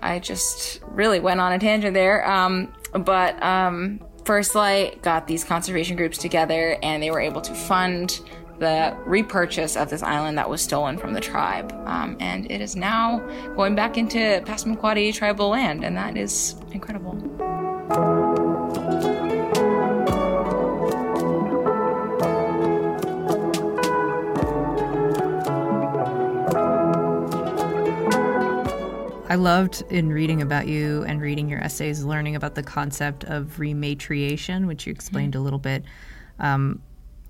[0.00, 2.28] I just really went on a tangent there.
[2.28, 7.54] Um, but um, First Light got these conservation groups together, and they were able to
[7.54, 8.20] fund
[8.62, 11.72] the repurchase of this island that was stolen from the tribe.
[11.84, 13.18] Um, and it is now
[13.56, 17.18] going back into Passamaquoddy tribal land, and that is incredible.
[29.28, 33.56] I loved in reading about you and reading your essays, learning about the concept of
[33.56, 35.82] rematriation, which you explained a little bit,
[36.38, 36.80] um,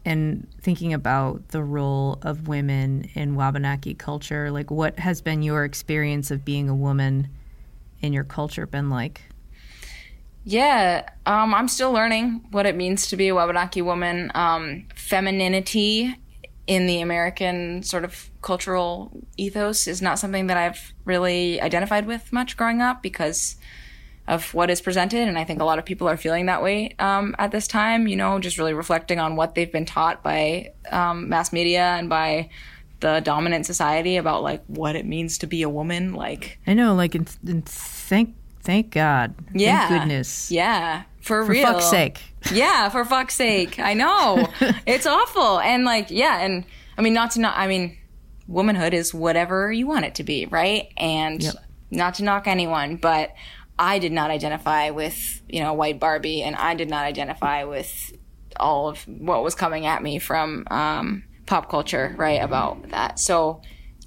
[0.05, 4.51] and thinking about the role of women in Wabanaki culture.
[4.51, 7.29] Like, what has been your experience of being a woman
[8.01, 9.23] in your culture been like?
[10.45, 14.33] Yeah, um, I'm still learning what it means to be a Wabanaki woman.
[14.35, 16.17] Um, femininity
[16.67, 22.33] in the American sort of cultural ethos is not something that I've really identified with
[22.33, 23.57] much growing up because
[24.33, 25.29] of what is presented.
[25.29, 28.07] And I think a lot of people are feeling that way um, at this time,
[28.07, 32.09] you know, just really reflecting on what they've been taught by um, mass media and
[32.09, 32.49] by
[33.01, 36.15] the dominant society about like what it means to be a woman.
[36.15, 39.89] Like, I know, like, and, and thank thank God, yeah.
[39.89, 41.03] thank goodness, Yeah.
[41.21, 41.67] For, for real.
[41.67, 42.21] fuck's sake.
[42.53, 43.79] Yeah, for fuck's sake.
[43.79, 44.49] I know.
[44.87, 45.61] it's awful.
[45.61, 46.65] And like, yeah, and
[46.99, 47.97] I mean, not to not, I mean,
[48.49, 50.89] womanhood is whatever you want it to be, right?
[50.97, 51.55] And Yep.
[51.93, 53.31] not to knock anyone, but
[53.83, 58.17] I did not identify with, you know, white Barbie and I did not identify with
[58.61, 63.19] all of what was coming at me from um, pop culture, right, about that.
[63.19, 63.61] So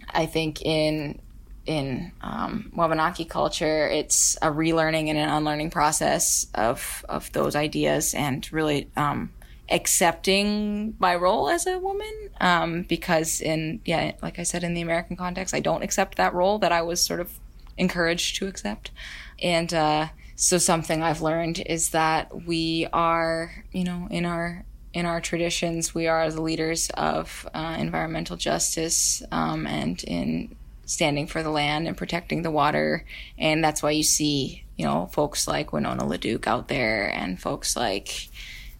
[0.09, 1.19] I think in
[1.65, 8.13] in um, Wabanaki culture, it's a relearning and an unlearning process of of those ideas,
[8.13, 9.33] and really um,
[9.69, 12.29] accepting my role as a woman.
[12.39, 16.33] Um, because in yeah, like I said, in the American context, I don't accept that
[16.33, 17.29] role that I was sort of
[17.77, 18.91] encouraged to accept,
[19.41, 25.05] and uh, so something I've learned is that we are, you know, in our in
[25.05, 30.55] our traditions, we are the leaders of uh, environmental justice um, and in
[30.85, 33.05] standing for the land and protecting the water.
[33.37, 37.75] And that's why you see, you know, folks like Winona LaDuke out there and folks
[37.75, 38.29] like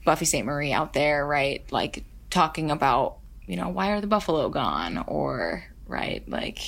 [0.06, 1.70] Buffy Sainte-Marie out there, right?
[1.70, 5.04] Like talking about, you know, why are the buffalo gone?
[5.08, 6.60] Or, right, like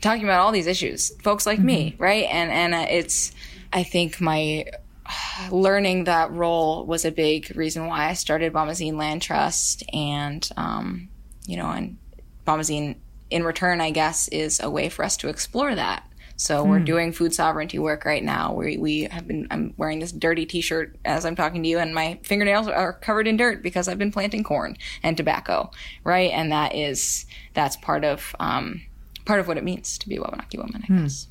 [0.00, 1.10] talking about all these issues.
[1.22, 2.26] Folks like me, right?
[2.30, 3.32] And, and uh, it's,
[3.72, 4.66] I think my
[5.50, 11.08] learning that role was a big reason why I started Bomazeen Land Trust, and um,
[11.46, 11.98] you know, and
[12.46, 12.96] Bomazeen
[13.30, 16.08] in return, I guess, is a way for us to explore that.
[16.36, 18.54] So we're doing food sovereignty work right now.
[18.54, 19.46] We we have been.
[19.52, 23.28] I'm wearing this dirty T-shirt as I'm talking to you, and my fingernails are covered
[23.28, 25.70] in dirt because I've been planting corn and tobacco,
[26.02, 26.32] right?
[26.32, 28.82] And that is that's part of um,
[29.24, 31.02] part of what it means to be a Wabanaki woman, I hmm.
[31.02, 31.28] guess.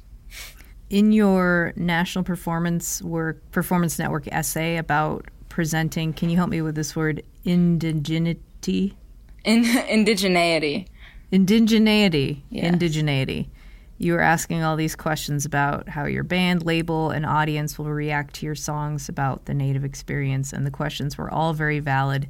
[0.90, 6.76] in your national performance work performance network essay about presenting can you help me with
[6.76, 8.96] this word indigeneity
[9.44, 10.88] In indigeneity.
[11.32, 12.42] Indigeneity.
[12.52, 13.48] Indigeneity.
[13.98, 18.36] You were asking all these questions about how your band, label, and audience will react
[18.36, 22.28] to your songs about the Native experience, and the questions were all very valid.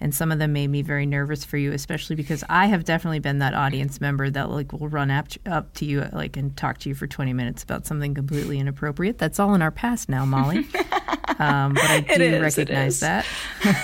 [0.00, 3.18] And some of them made me very nervous for you, especially because I have definitely
[3.18, 6.78] been that audience member that like will run up up to you like and talk
[6.78, 9.18] to you for twenty minutes about something completely inappropriate.
[9.18, 10.58] That's all in our past now, Mali.
[11.38, 13.26] um, but I do is, recognize that.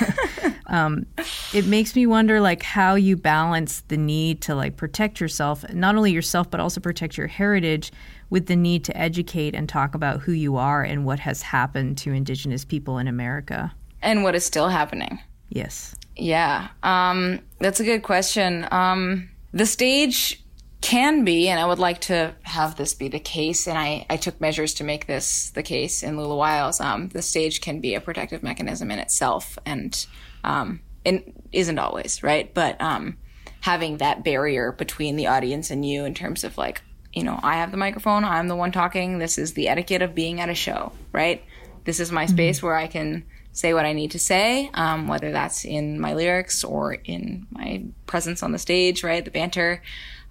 [0.67, 1.07] um,
[1.53, 5.97] it makes me wonder like how you balance the need to like protect yourself not
[5.97, 7.93] only yourself but also protect your heritage
[8.31, 11.99] with the need to educate and talk about who you are and what has happened
[11.99, 15.19] to indigenous people in america And what is still happening?
[15.51, 18.67] yes Yeah, um, that's a good question.
[18.71, 20.43] Um, the stage
[20.81, 24.17] can be, and I would like to have this be the case, and I, I
[24.17, 26.81] took measures to make this the case in Lula Wiles.
[26.81, 30.07] Um, the stage can be a protective mechanism in itself, and
[30.45, 32.53] um, it isn't always, right?
[32.53, 33.17] But um,
[33.61, 36.83] having that barrier between the audience and you in terms of like,
[37.15, 40.15] you know, I have the microphone, I'm the one talking, this is the etiquette of
[40.15, 41.43] being at a show, right?
[41.85, 43.25] This is my space where I can
[43.55, 47.85] say what I need to say, um, whether that's in my lyrics or in my
[48.07, 49.25] presence on the stage, right?
[49.25, 49.81] The banter.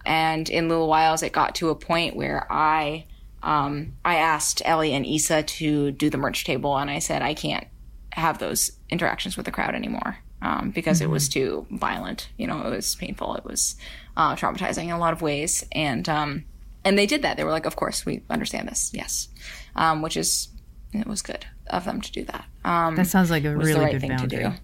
[0.06, 3.06] And in Lula Wiles, it got to a point where I,
[3.42, 7.34] um, I asked Ellie and Isa to do the merch table, and I said I
[7.34, 7.66] can't
[8.12, 12.28] have those interactions with the crowd anymore um, because it was too violent.
[12.38, 13.36] You know, it was painful.
[13.36, 13.78] It was
[14.18, 16.44] uh, traumatizing in a lot of ways, and um,
[16.84, 17.38] and they did that.
[17.38, 18.92] They were like, "Of course, we understand this.
[18.94, 19.30] Yes,"
[19.78, 20.50] um, which is
[20.92, 22.46] it was good of them to do that.
[22.66, 24.56] Um, that sounds like a really right good thing boundary to do.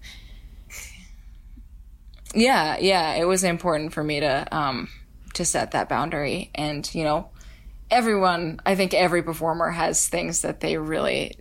[2.34, 4.88] Yeah, yeah, it was important for me to um
[5.34, 7.28] to set that boundary and, you know,
[7.90, 11.36] everyone, I think every performer has things that they really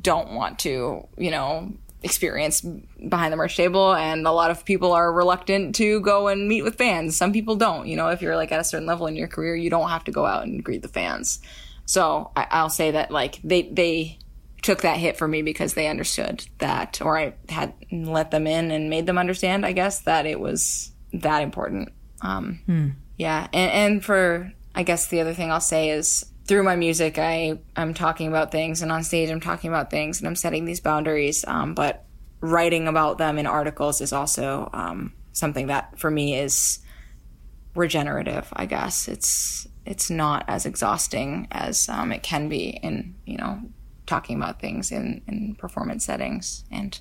[0.00, 4.92] don't want to, you know, experience behind the merch table and a lot of people
[4.92, 7.16] are reluctant to go and meet with fans.
[7.16, 9.56] Some people don't, you know, if you're like at a certain level in your career,
[9.56, 11.40] you don't have to go out and greet the fans.
[11.86, 14.18] So I, I'll say that like they they
[14.62, 18.70] took that hit for me because they understood that, or I had let them in
[18.70, 21.92] and made them understand, I guess, that it was that important.
[22.22, 22.60] Um,
[23.16, 27.18] Yeah, and, and for I guess the other thing I'll say is through my music,
[27.18, 30.64] I I'm talking about things, and on stage I'm talking about things, and I'm setting
[30.64, 31.44] these boundaries.
[31.46, 32.04] Um, but
[32.40, 36.78] writing about them in articles is also um, something that for me is
[37.74, 38.48] regenerative.
[38.52, 43.60] I guess it's it's not as exhausting as um, it can be in you know
[44.08, 46.64] talking about things in, in performance settings.
[46.72, 46.98] And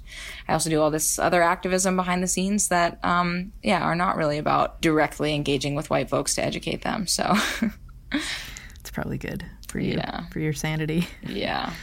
[0.48, 4.18] I also do all this other activism behind the scenes that, um, yeah, are not
[4.18, 7.08] really about directly engaging with white folks to educate them.
[7.08, 7.34] So,
[8.12, 10.28] it's probably good for you Yeah.
[10.30, 11.74] for your sanity yeah.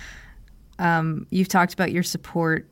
[0.79, 2.69] Um, you've talked about your support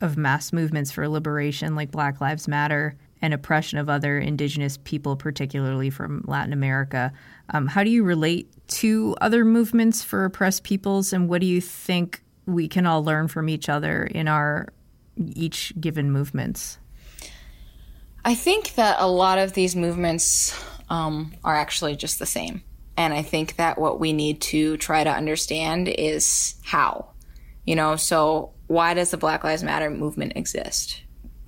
[0.00, 5.16] of mass movements for liberation like Black Lives Matter and oppression of other indigenous people,
[5.16, 7.12] particularly from Latin America.
[7.50, 11.60] Um, how do you relate to other movements for oppressed peoples, and what do you
[11.60, 14.68] think we can all learn from each other in our
[15.16, 16.78] each given movements?
[18.24, 20.58] I think that a lot of these movements
[20.88, 22.62] um, are actually just the same.
[22.96, 27.08] And I think that what we need to try to understand is how.
[27.64, 31.01] You know, so why does the Black Lives Matter movement exist?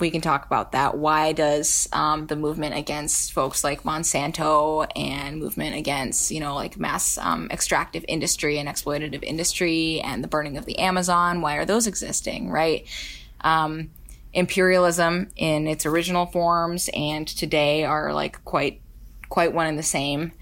[0.05, 0.99] We can talk about that.
[0.99, 6.79] Why does um, the movement against folks like Monsanto and movement against, you know, like
[6.79, 11.65] mass um, extractive industry and exploitative industry and the burning of the Amazon, why are
[11.65, 12.87] those existing, right?
[13.41, 13.93] Um,
[14.35, 18.83] imperialism in its original forms and today are like quite
[19.31, 20.33] quite one and the same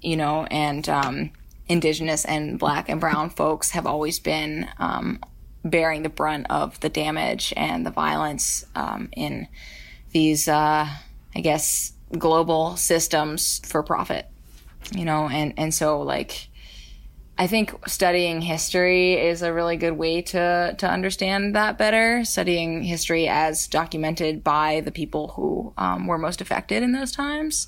[0.00, 1.30] you know and um,
[1.68, 5.20] indigenous and black and brown folks have always been um,
[5.64, 9.48] bearing the brunt of the damage and the violence um, in
[10.12, 10.86] these uh,
[11.34, 14.26] i guess global systems for profit
[14.92, 16.48] you know and and so like
[17.36, 22.24] I think studying history is a really good way to to understand that better.
[22.24, 27.66] Studying history as documented by the people who um, were most affected in those times.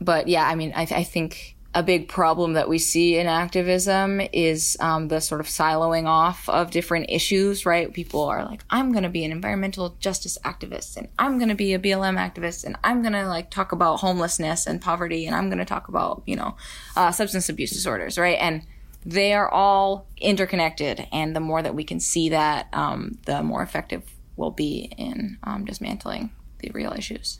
[0.00, 4.22] But yeah, I mean, I, I think a big problem that we see in activism
[4.32, 7.66] is um, the sort of siloing off of different issues.
[7.66, 7.92] Right?
[7.92, 11.54] People are like, I'm going to be an environmental justice activist, and I'm going to
[11.54, 15.36] be a BLM activist, and I'm going to like talk about homelessness and poverty, and
[15.36, 16.56] I'm going to talk about you know
[16.96, 18.38] uh, substance abuse disorders, right?
[18.40, 18.62] And
[19.04, 23.62] they are all interconnected, and the more that we can see that, um, the more
[23.62, 24.02] effective
[24.36, 27.38] we'll be in um, dismantling the real issues.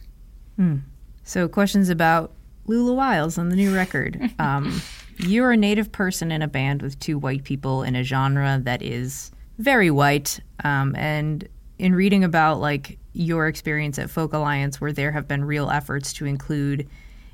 [1.25, 2.33] So, questions about
[2.67, 4.21] Lula Wiles on the new record.
[4.39, 4.81] Um,
[5.19, 8.83] you're a native person in a band with two white people in a genre that
[8.83, 10.41] is very white.
[10.63, 11.49] Um, and
[11.79, 16.13] in reading about like your experience at Folk Alliance, where there have been real efforts
[16.15, 16.87] to include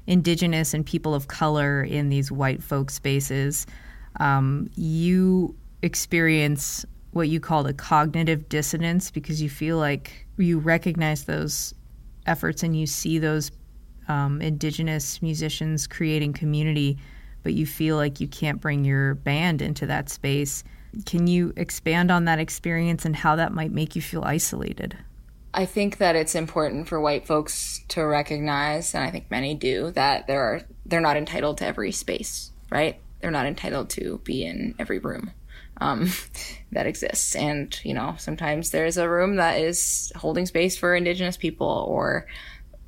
[0.07, 3.66] indigenous and people of color in these white folk spaces,
[4.20, 11.24] um, you experience what you call a cognitive dissonance because you feel like you recognize
[11.24, 11.74] those
[12.26, 13.51] efforts and you see those
[14.13, 16.99] um, indigenous musicians creating community,
[17.43, 20.65] but you feel like you can't bring your band into that space.
[21.07, 24.97] Can you expand on that experience and how that might make you feel isolated?
[25.55, 29.91] I think that it's important for white folks to recognize, and I think many do,
[29.93, 33.01] that there are they're not entitled to every space, right?
[33.21, 35.33] They're not entitled to be in every room
[35.79, 36.11] um,
[36.73, 41.37] that exists, and you know sometimes there's a room that is holding space for Indigenous
[41.37, 42.27] people or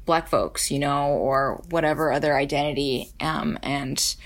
[0.05, 4.17] Black folks, you know, or whatever other identity, um, and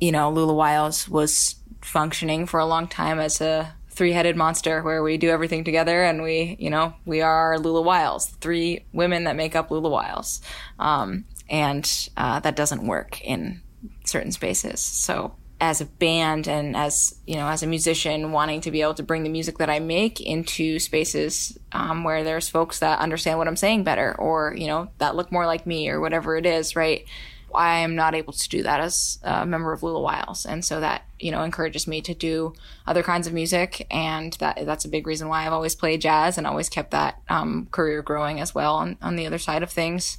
[0.00, 5.02] you know Lula Wiles was functioning for a long time as a three-headed monster where
[5.02, 9.34] we do everything together and we you know we are lula wiles three women that
[9.34, 10.40] make up lula wiles.
[10.78, 13.62] Um, and uh, that doesn't work in
[14.04, 14.80] certain spaces.
[14.80, 18.94] So as a band and as you know as a musician wanting to be able
[18.94, 23.38] to bring the music that i make into spaces um, where there's folks that understand
[23.38, 26.46] what i'm saying better or you know that look more like me or whatever it
[26.46, 27.06] is right?
[27.54, 30.80] I am not able to do that as a member of Lula Wiles, and so
[30.80, 32.52] that you know encourages me to do
[32.86, 36.36] other kinds of music, and that that's a big reason why I've always played jazz
[36.36, 39.70] and always kept that um, career growing as well on, on the other side of
[39.70, 40.18] things.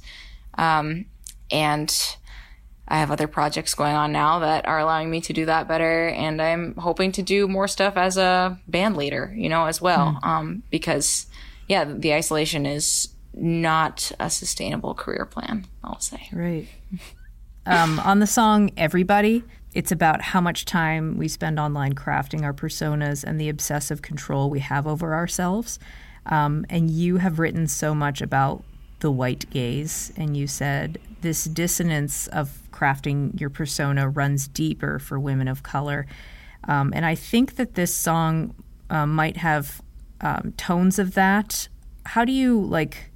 [0.58, 1.06] Um,
[1.52, 2.16] and
[2.90, 6.08] I have other projects going on now that are allowing me to do that better,
[6.08, 10.18] and I'm hoping to do more stuff as a band leader, you know, as well,
[10.24, 11.26] um, because
[11.68, 15.66] yeah, the isolation is not a sustainable career plan.
[15.84, 16.28] I'll say.
[16.32, 16.66] Right.
[17.66, 22.52] Um, on the song Everybody, it's about how much time we spend online crafting our
[22.52, 25.78] personas and the obsessive control we have over ourselves.
[26.26, 28.64] Um, and you have written so much about
[28.98, 35.18] the white gaze, and you said this dissonance of crafting your persona runs deeper for
[35.18, 36.06] women of color.
[36.68, 38.54] Um, and I think that this song
[38.88, 39.82] uh, might have
[40.20, 41.68] um, tones of that.
[42.04, 43.10] How do you like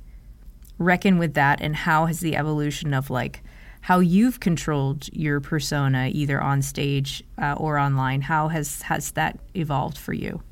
[0.79, 3.43] reckon with that, and how has the evolution of like
[3.81, 9.39] how you've controlled your persona either on stage uh, or online how has has that
[9.55, 10.43] evolved for you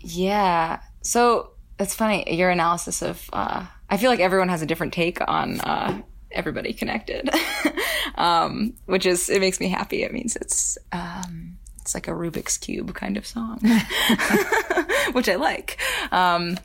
[0.00, 0.80] Yeah.
[1.02, 3.28] So it's funny your analysis of.
[3.32, 7.30] Uh, I feel like everyone has a different take on uh, everybody connected,
[8.14, 10.02] um, which is it makes me happy.
[10.02, 13.60] It means it's um, it's like a Rubik's cube kind of song,
[15.12, 15.78] which I like.
[16.12, 16.58] Um,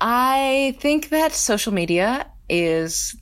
[0.00, 3.16] I think that social media is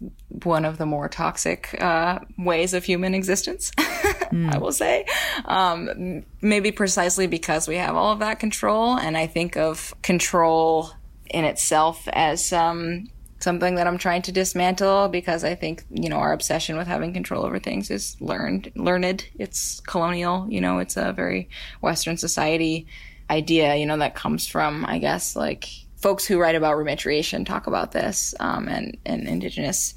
[0.45, 3.73] one of the more toxic uh, ways of human existence.
[3.79, 5.07] I will say,
[5.47, 10.91] um, maybe precisely because we have all of that control, and I think of control
[11.31, 13.09] in itself as um,
[13.39, 17.13] something that I'm trying to dismantle because I think you know our obsession with having
[17.13, 19.27] control over things is learned, learned.
[19.39, 20.47] It's colonial.
[20.49, 21.49] You know, it's a very
[21.81, 22.87] Western society
[23.31, 23.77] idea.
[23.77, 27.93] You know, that comes from I guess like folks who write about repatriation talk about
[27.93, 29.95] this um, and and indigenous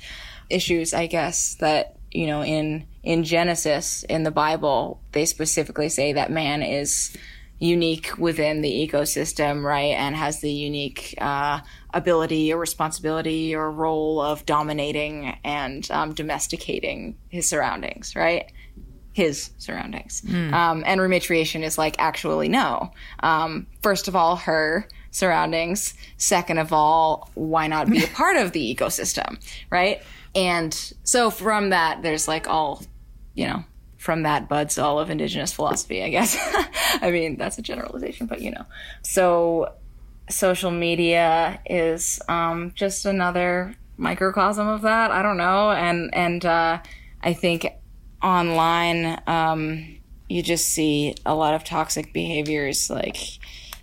[0.50, 0.94] issues.
[0.94, 6.32] I guess that you know in in Genesis in the Bible they specifically say that
[6.32, 7.16] man is
[7.60, 11.60] unique within the ecosystem, right, and has the unique uh,
[11.94, 18.52] ability or responsibility or role of dominating and um, domesticating his surroundings, right?
[19.14, 20.24] His surroundings.
[20.54, 22.92] Um, and rematriation is like, actually, no.
[23.22, 25.94] Um, first of all, her surroundings.
[26.18, 29.38] Second of all, why not be a part of the ecosystem,
[29.70, 30.02] right?
[30.36, 32.84] And so from that, there's like all,
[33.34, 33.64] you know,
[34.00, 36.38] from that buds all of indigenous philosophy, I guess.
[37.02, 38.66] I mean, that's a generalization, but you know.
[39.04, 39.74] So
[40.30, 45.12] social media is um, just another microcosm of that.
[45.12, 46.80] I don't know, and and uh,
[47.22, 47.68] I think
[48.24, 49.98] online um,
[50.30, 53.18] you just see a lot of toxic behaviors like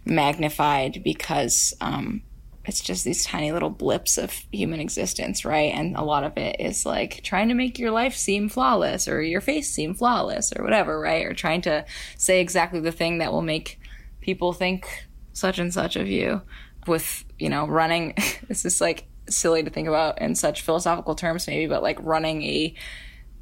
[0.07, 2.23] magnified because um,
[2.67, 5.73] it's just these tiny little blips of human existence, right?
[5.73, 9.23] And a lot of it is like trying to make your life seem flawless or
[9.23, 11.25] your face seem flawless or whatever, right?
[11.25, 11.85] Or trying to
[12.17, 13.79] say exactly the thing that will make
[14.21, 16.43] people think such and such of you
[16.89, 18.15] with, you know, running.
[18.49, 22.43] this is like silly to think about in such philosophical terms, maybe, but like running
[22.43, 22.75] a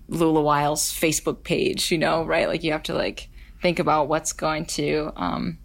[0.08, 2.46] Lula Wiles Facebook page, you know, right?
[2.46, 3.30] Like you have to like
[3.62, 5.58] think about what's going to, um,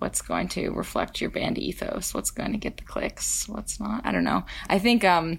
[0.00, 4.04] what's going to reflect your band ethos, what's going to get the clicks, what's not.
[4.04, 4.44] I don't know.
[4.68, 5.38] I think um,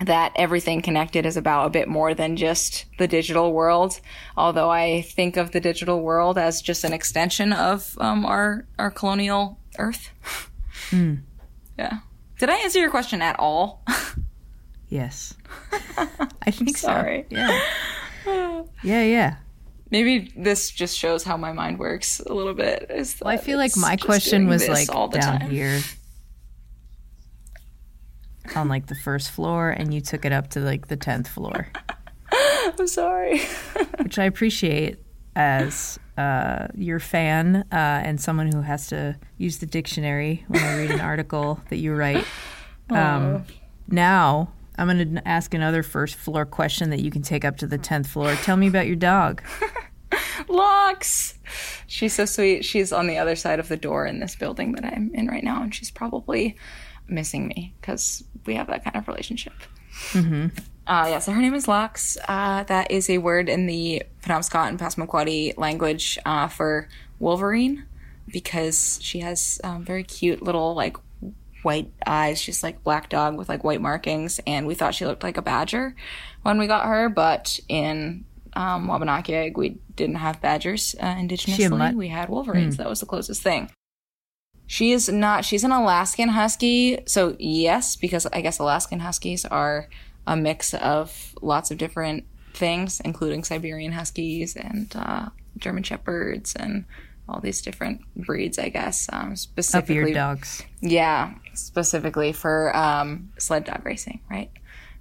[0.00, 4.00] that everything connected is about a bit more than just the digital world.
[4.36, 8.90] Although I think of the digital world as just an extension of um, our our
[8.90, 10.10] colonial Earth.
[10.92, 11.98] Yeah.
[12.38, 13.84] Did I answer your question at all?
[14.88, 15.34] yes
[16.42, 17.26] I think Sorry.
[17.30, 17.36] so.
[18.26, 18.62] Yeah.
[18.82, 19.36] Yeah, yeah.
[19.92, 22.90] Maybe this just shows how my mind works a little bit.
[22.90, 25.50] Well, I feel like my question was like all the down time.
[25.50, 25.80] here
[28.56, 31.70] on like the first floor, and you took it up to like the tenth floor,
[32.32, 33.40] I'm sorry.
[33.98, 34.96] which I appreciate
[35.36, 40.78] as uh, your fan uh, and someone who has to use the dictionary when I
[40.78, 42.24] read an article that you write.
[42.90, 43.46] Um,
[43.88, 44.52] now
[44.82, 47.78] I'm going to ask another first floor question that you can take up to the
[47.78, 48.34] tenth floor.
[48.42, 49.40] Tell me about your dog.
[50.48, 51.38] Lux.
[51.86, 52.64] She's so sweet.
[52.64, 55.44] She's on the other side of the door in this building that I'm in right
[55.44, 56.56] now, and she's probably
[57.06, 59.54] missing me because we have that kind of relationship.
[60.84, 62.18] Uh, yeah, so her name is Lux.
[62.26, 66.88] Uh, that is a word in the Penobscot and Passamaquoddy language uh, for
[67.20, 67.84] Wolverine
[68.26, 70.96] because she has um, very cute little like
[71.62, 75.22] white eyes, just like black dog with like white markings, and we thought she looked
[75.22, 75.94] like a badger
[76.42, 81.94] when we got her, but in um, Wabanaki, we didn't have badgers uh, indigenously.
[81.94, 82.76] We had wolverines.
[82.76, 83.70] That was the closest thing.
[84.66, 85.44] She is not.
[85.44, 86.98] She's an Alaskan Husky.
[87.06, 89.88] So yes, because I guess Alaskan Huskies are
[90.26, 96.84] a mix of lots of different things, including Siberian Huskies and uh, German Shepherds and
[97.28, 98.58] all these different breeds.
[98.58, 100.62] I guess um, specifically, dogs.
[100.80, 104.50] yeah, specifically for um, sled dog racing, right?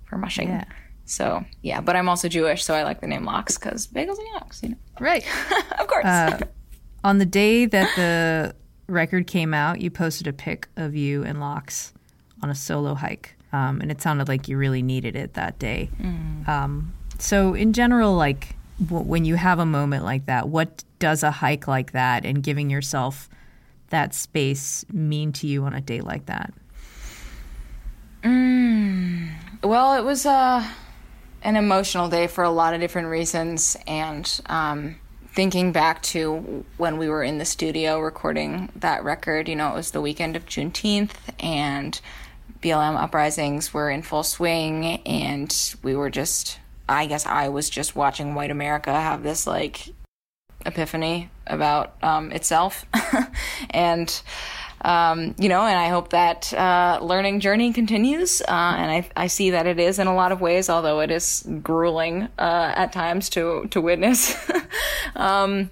[0.06, 0.50] For mushing.
[0.50, 0.66] Yeah.
[1.06, 4.28] So yeah, but I'm also Jewish, so I like the name Lox because bagels and
[4.34, 4.78] yolks, you know.
[5.00, 5.26] Right.
[5.80, 6.42] of course.
[7.04, 8.56] On the day that the
[8.88, 11.94] record came out, you posted a pic of you and Locks
[12.44, 13.36] on a solo hike.
[13.54, 15.90] Um, and it sounded like you really needed it that day.
[16.48, 18.56] Um, so, in general, like
[18.90, 22.70] when you have a moment like that, what does a hike like that and giving
[22.70, 23.30] yourself
[23.90, 26.54] that space mean to you on a day like that?
[29.64, 30.68] Well, it was uh,
[31.44, 34.96] an emotional day for a lot of different reasons, and um,
[35.34, 39.76] thinking back to when we were in the studio recording that record, you know, it
[39.76, 42.02] was the weekend of Juneteenth, and
[42.62, 46.58] BLM uprisings were in full swing, and we were just,
[46.92, 49.90] I guess, I was just watching White America have this like
[50.66, 52.86] epiphany about um, itself,
[53.70, 54.22] and
[54.84, 58.42] um, you know, and I hope that uh, learning journey continues.
[58.42, 61.12] Uh, and I, I see that it is in a lot of ways, although it
[61.12, 64.36] is grueling uh, at times to to witness.
[65.16, 65.70] um,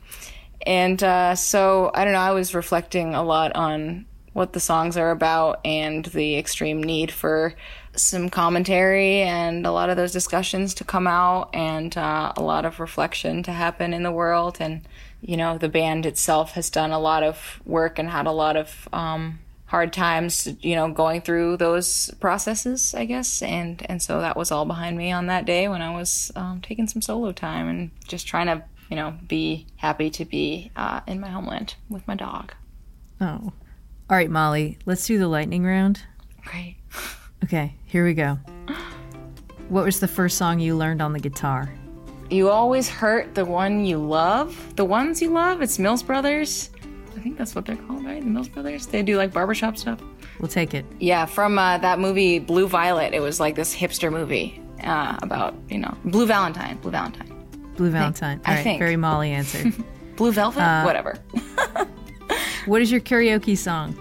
[0.65, 2.20] and uh, so I don't know.
[2.20, 7.11] I was reflecting a lot on what the songs are about and the extreme need
[7.11, 7.55] for
[7.96, 12.66] some commentary and a lot of those discussions to come out and uh, a lot
[12.66, 14.88] of reflection to happen in the world and
[15.22, 18.56] you know the band itself has done a lot of work and had a lot
[18.56, 24.22] of um, hard times you know going through those processes i guess and and so
[24.22, 27.32] that was all behind me on that day when i was um, taking some solo
[27.32, 31.76] time and just trying to you know be happy to be uh, in my homeland
[31.90, 32.54] with my dog
[33.22, 33.52] Oh.
[34.10, 36.04] All right, Mali, let's do the lightning round.
[36.46, 36.78] great
[37.44, 38.38] Okay, here we go.
[39.70, 41.72] What was the first song you learned on the guitar?
[42.30, 44.76] You always hurt the one you love.
[44.76, 45.62] The ones you love.
[45.62, 46.70] It's Mills Brothers.
[47.16, 48.22] I think that's what they're called, right?
[48.22, 48.86] The Mills Brothers.
[48.88, 50.00] They do like barbershop stuff.
[50.40, 50.86] We'll take it.
[51.00, 53.14] Yeah, from uh, that movie Blue Violet.
[53.14, 56.78] It was like this hipster movie uh, about you know Blue Valentine.
[56.78, 57.28] Blue Valentine.
[57.76, 58.42] Blue Valentine.
[58.46, 58.80] I All right, think.
[58.80, 59.72] very Mali answer.
[60.16, 60.84] Blue Velvet.
[60.86, 61.18] Whatever.
[62.66, 63.98] what is your karaoke song?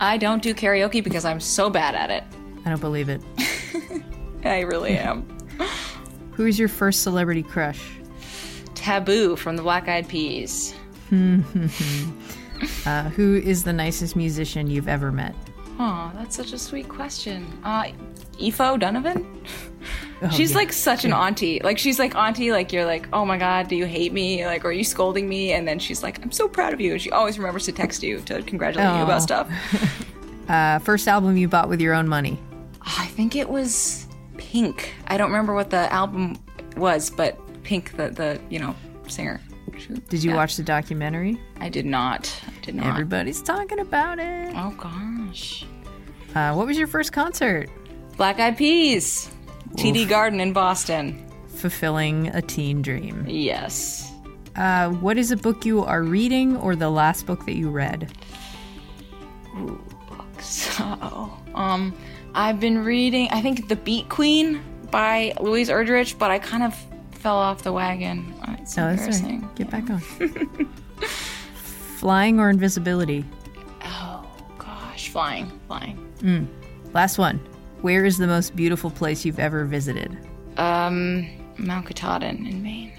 [0.00, 2.24] I don't do karaoke because I'm so bad at it.
[2.66, 3.22] I don't believe it.
[4.44, 5.26] I really am.
[6.32, 7.80] Who is your first celebrity crush?
[8.74, 10.74] Taboo from the Black Eyed Peas.
[12.86, 15.34] Uh, who is the nicest musician you've ever met?
[15.78, 17.46] Oh, that's such a sweet question.
[17.62, 17.88] Uh,
[18.78, 19.44] Donovan.
[20.22, 20.56] Oh, she's yeah.
[20.56, 21.60] like such an auntie.
[21.62, 22.52] Like she's like auntie.
[22.52, 24.46] Like you're like, oh my god, do you hate me?
[24.46, 25.52] Like, are you scolding me?
[25.52, 26.92] And then she's like, I'm so proud of you.
[26.92, 29.04] And she always remembers to text you to congratulate you Oh.
[29.04, 29.50] about stuff.
[30.48, 32.38] Uh, first album you bought with your own money?
[32.86, 34.06] I think it was
[34.38, 34.94] Pink.
[35.08, 36.36] I don't remember what the album
[36.76, 38.74] was, but Pink, the the you know
[39.08, 39.40] singer.
[40.08, 40.36] Did you yeah.
[40.36, 41.38] watch the documentary?
[41.60, 42.32] I did not.
[42.46, 42.86] I did not.
[42.86, 44.54] Everybody's talking about it.
[44.56, 45.66] Oh gosh.
[46.34, 47.68] Uh, what was your first concert?
[48.16, 49.30] Black Eyed Peas.
[49.74, 51.26] TD Garden in Boston.
[51.48, 53.24] Fulfilling a teen dream.
[53.28, 54.12] Yes.
[54.54, 58.10] Uh, what is a book you are reading or the last book that you read?
[60.40, 60.84] So,
[61.54, 61.94] um,
[62.36, 64.60] I've been reading, I think, The Beet Queen
[64.90, 66.74] by Louise Erdrich, but I kind of
[67.12, 68.34] fell off the wagon.
[68.46, 69.54] Uh, It's Oh, that's right.
[69.54, 70.00] Get back on.
[71.98, 73.24] Flying or invisibility?
[73.82, 74.24] Oh,
[74.58, 75.08] gosh.
[75.08, 75.50] Flying.
[75.66, 75.96] Flying.
[76.18, 76.46] Mm.
[76.92, 77.40] Last one.
[77.80, 80.16] Where is the most beautiful place you've ever visited?
[80.58, 81.26] Um,
[81.56, 82.92] Mount Katahdin in Maine.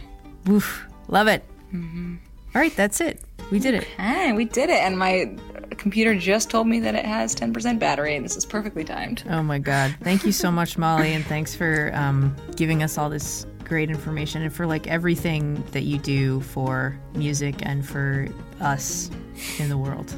[0.49, 1.43] Oof, love it.
[1.73, 3.21] All right, that's it.
[3.51, 3.83] We did it.
[3.83, 5.35] Hey, we did it, and my
[5.75, 9.23] computer just told me that it has 10% battery, and this is perfectly timed.
[9.29, 9.95] Oh my God.
[10.01, 14.41] Thank you so much, Mali, and thanks for um, giving us all this great information
[14.41, 18.27] and for like everything that you do for music and for
[18.61, 19.11] us
[19.59, 20.09] in the world.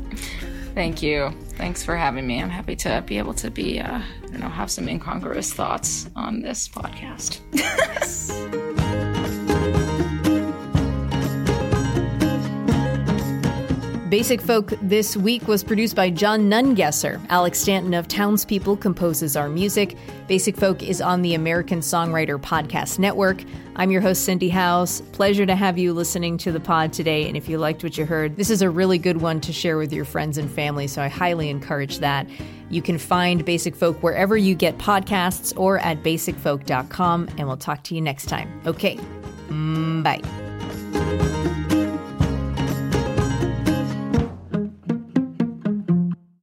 [0.76, 1.32] Thank you.
[1.56, 2.42] Thanks for having me.
[2.42, 6.10] I'm happy to be able to be, uh, I don't know, have some incongruous thoughts
[6.16, 7.40] on this podcast.
[14.10, 17.24] Basic Folk this week was produced by John Nungesser.
[17.30, 19.96] Alex Stanton of Townspeople composes our music.
[20.28, 23.44] Basic Folk is on the American Songwriter Podcast Network.
[23.76, 25.02] I'm your host, Cindy Howes.
[25.12, 27.28] Pleasure to have you listening to the pod today.
[27.28, 29.78] And if you liked what you heard, this is a really good one to share
[29.78, 30.88] with your friends and family.
[30.88, 32.28] So I highly encourage that.
[32.72, 37.30] You can find Basic Folk wherever you get podcasts or at basicfolk.com.
[37.38, 38.60] And we'll talk to you next time.
[38.66, 38.98] Okay.
[39.50, 41.69] Mm, bye.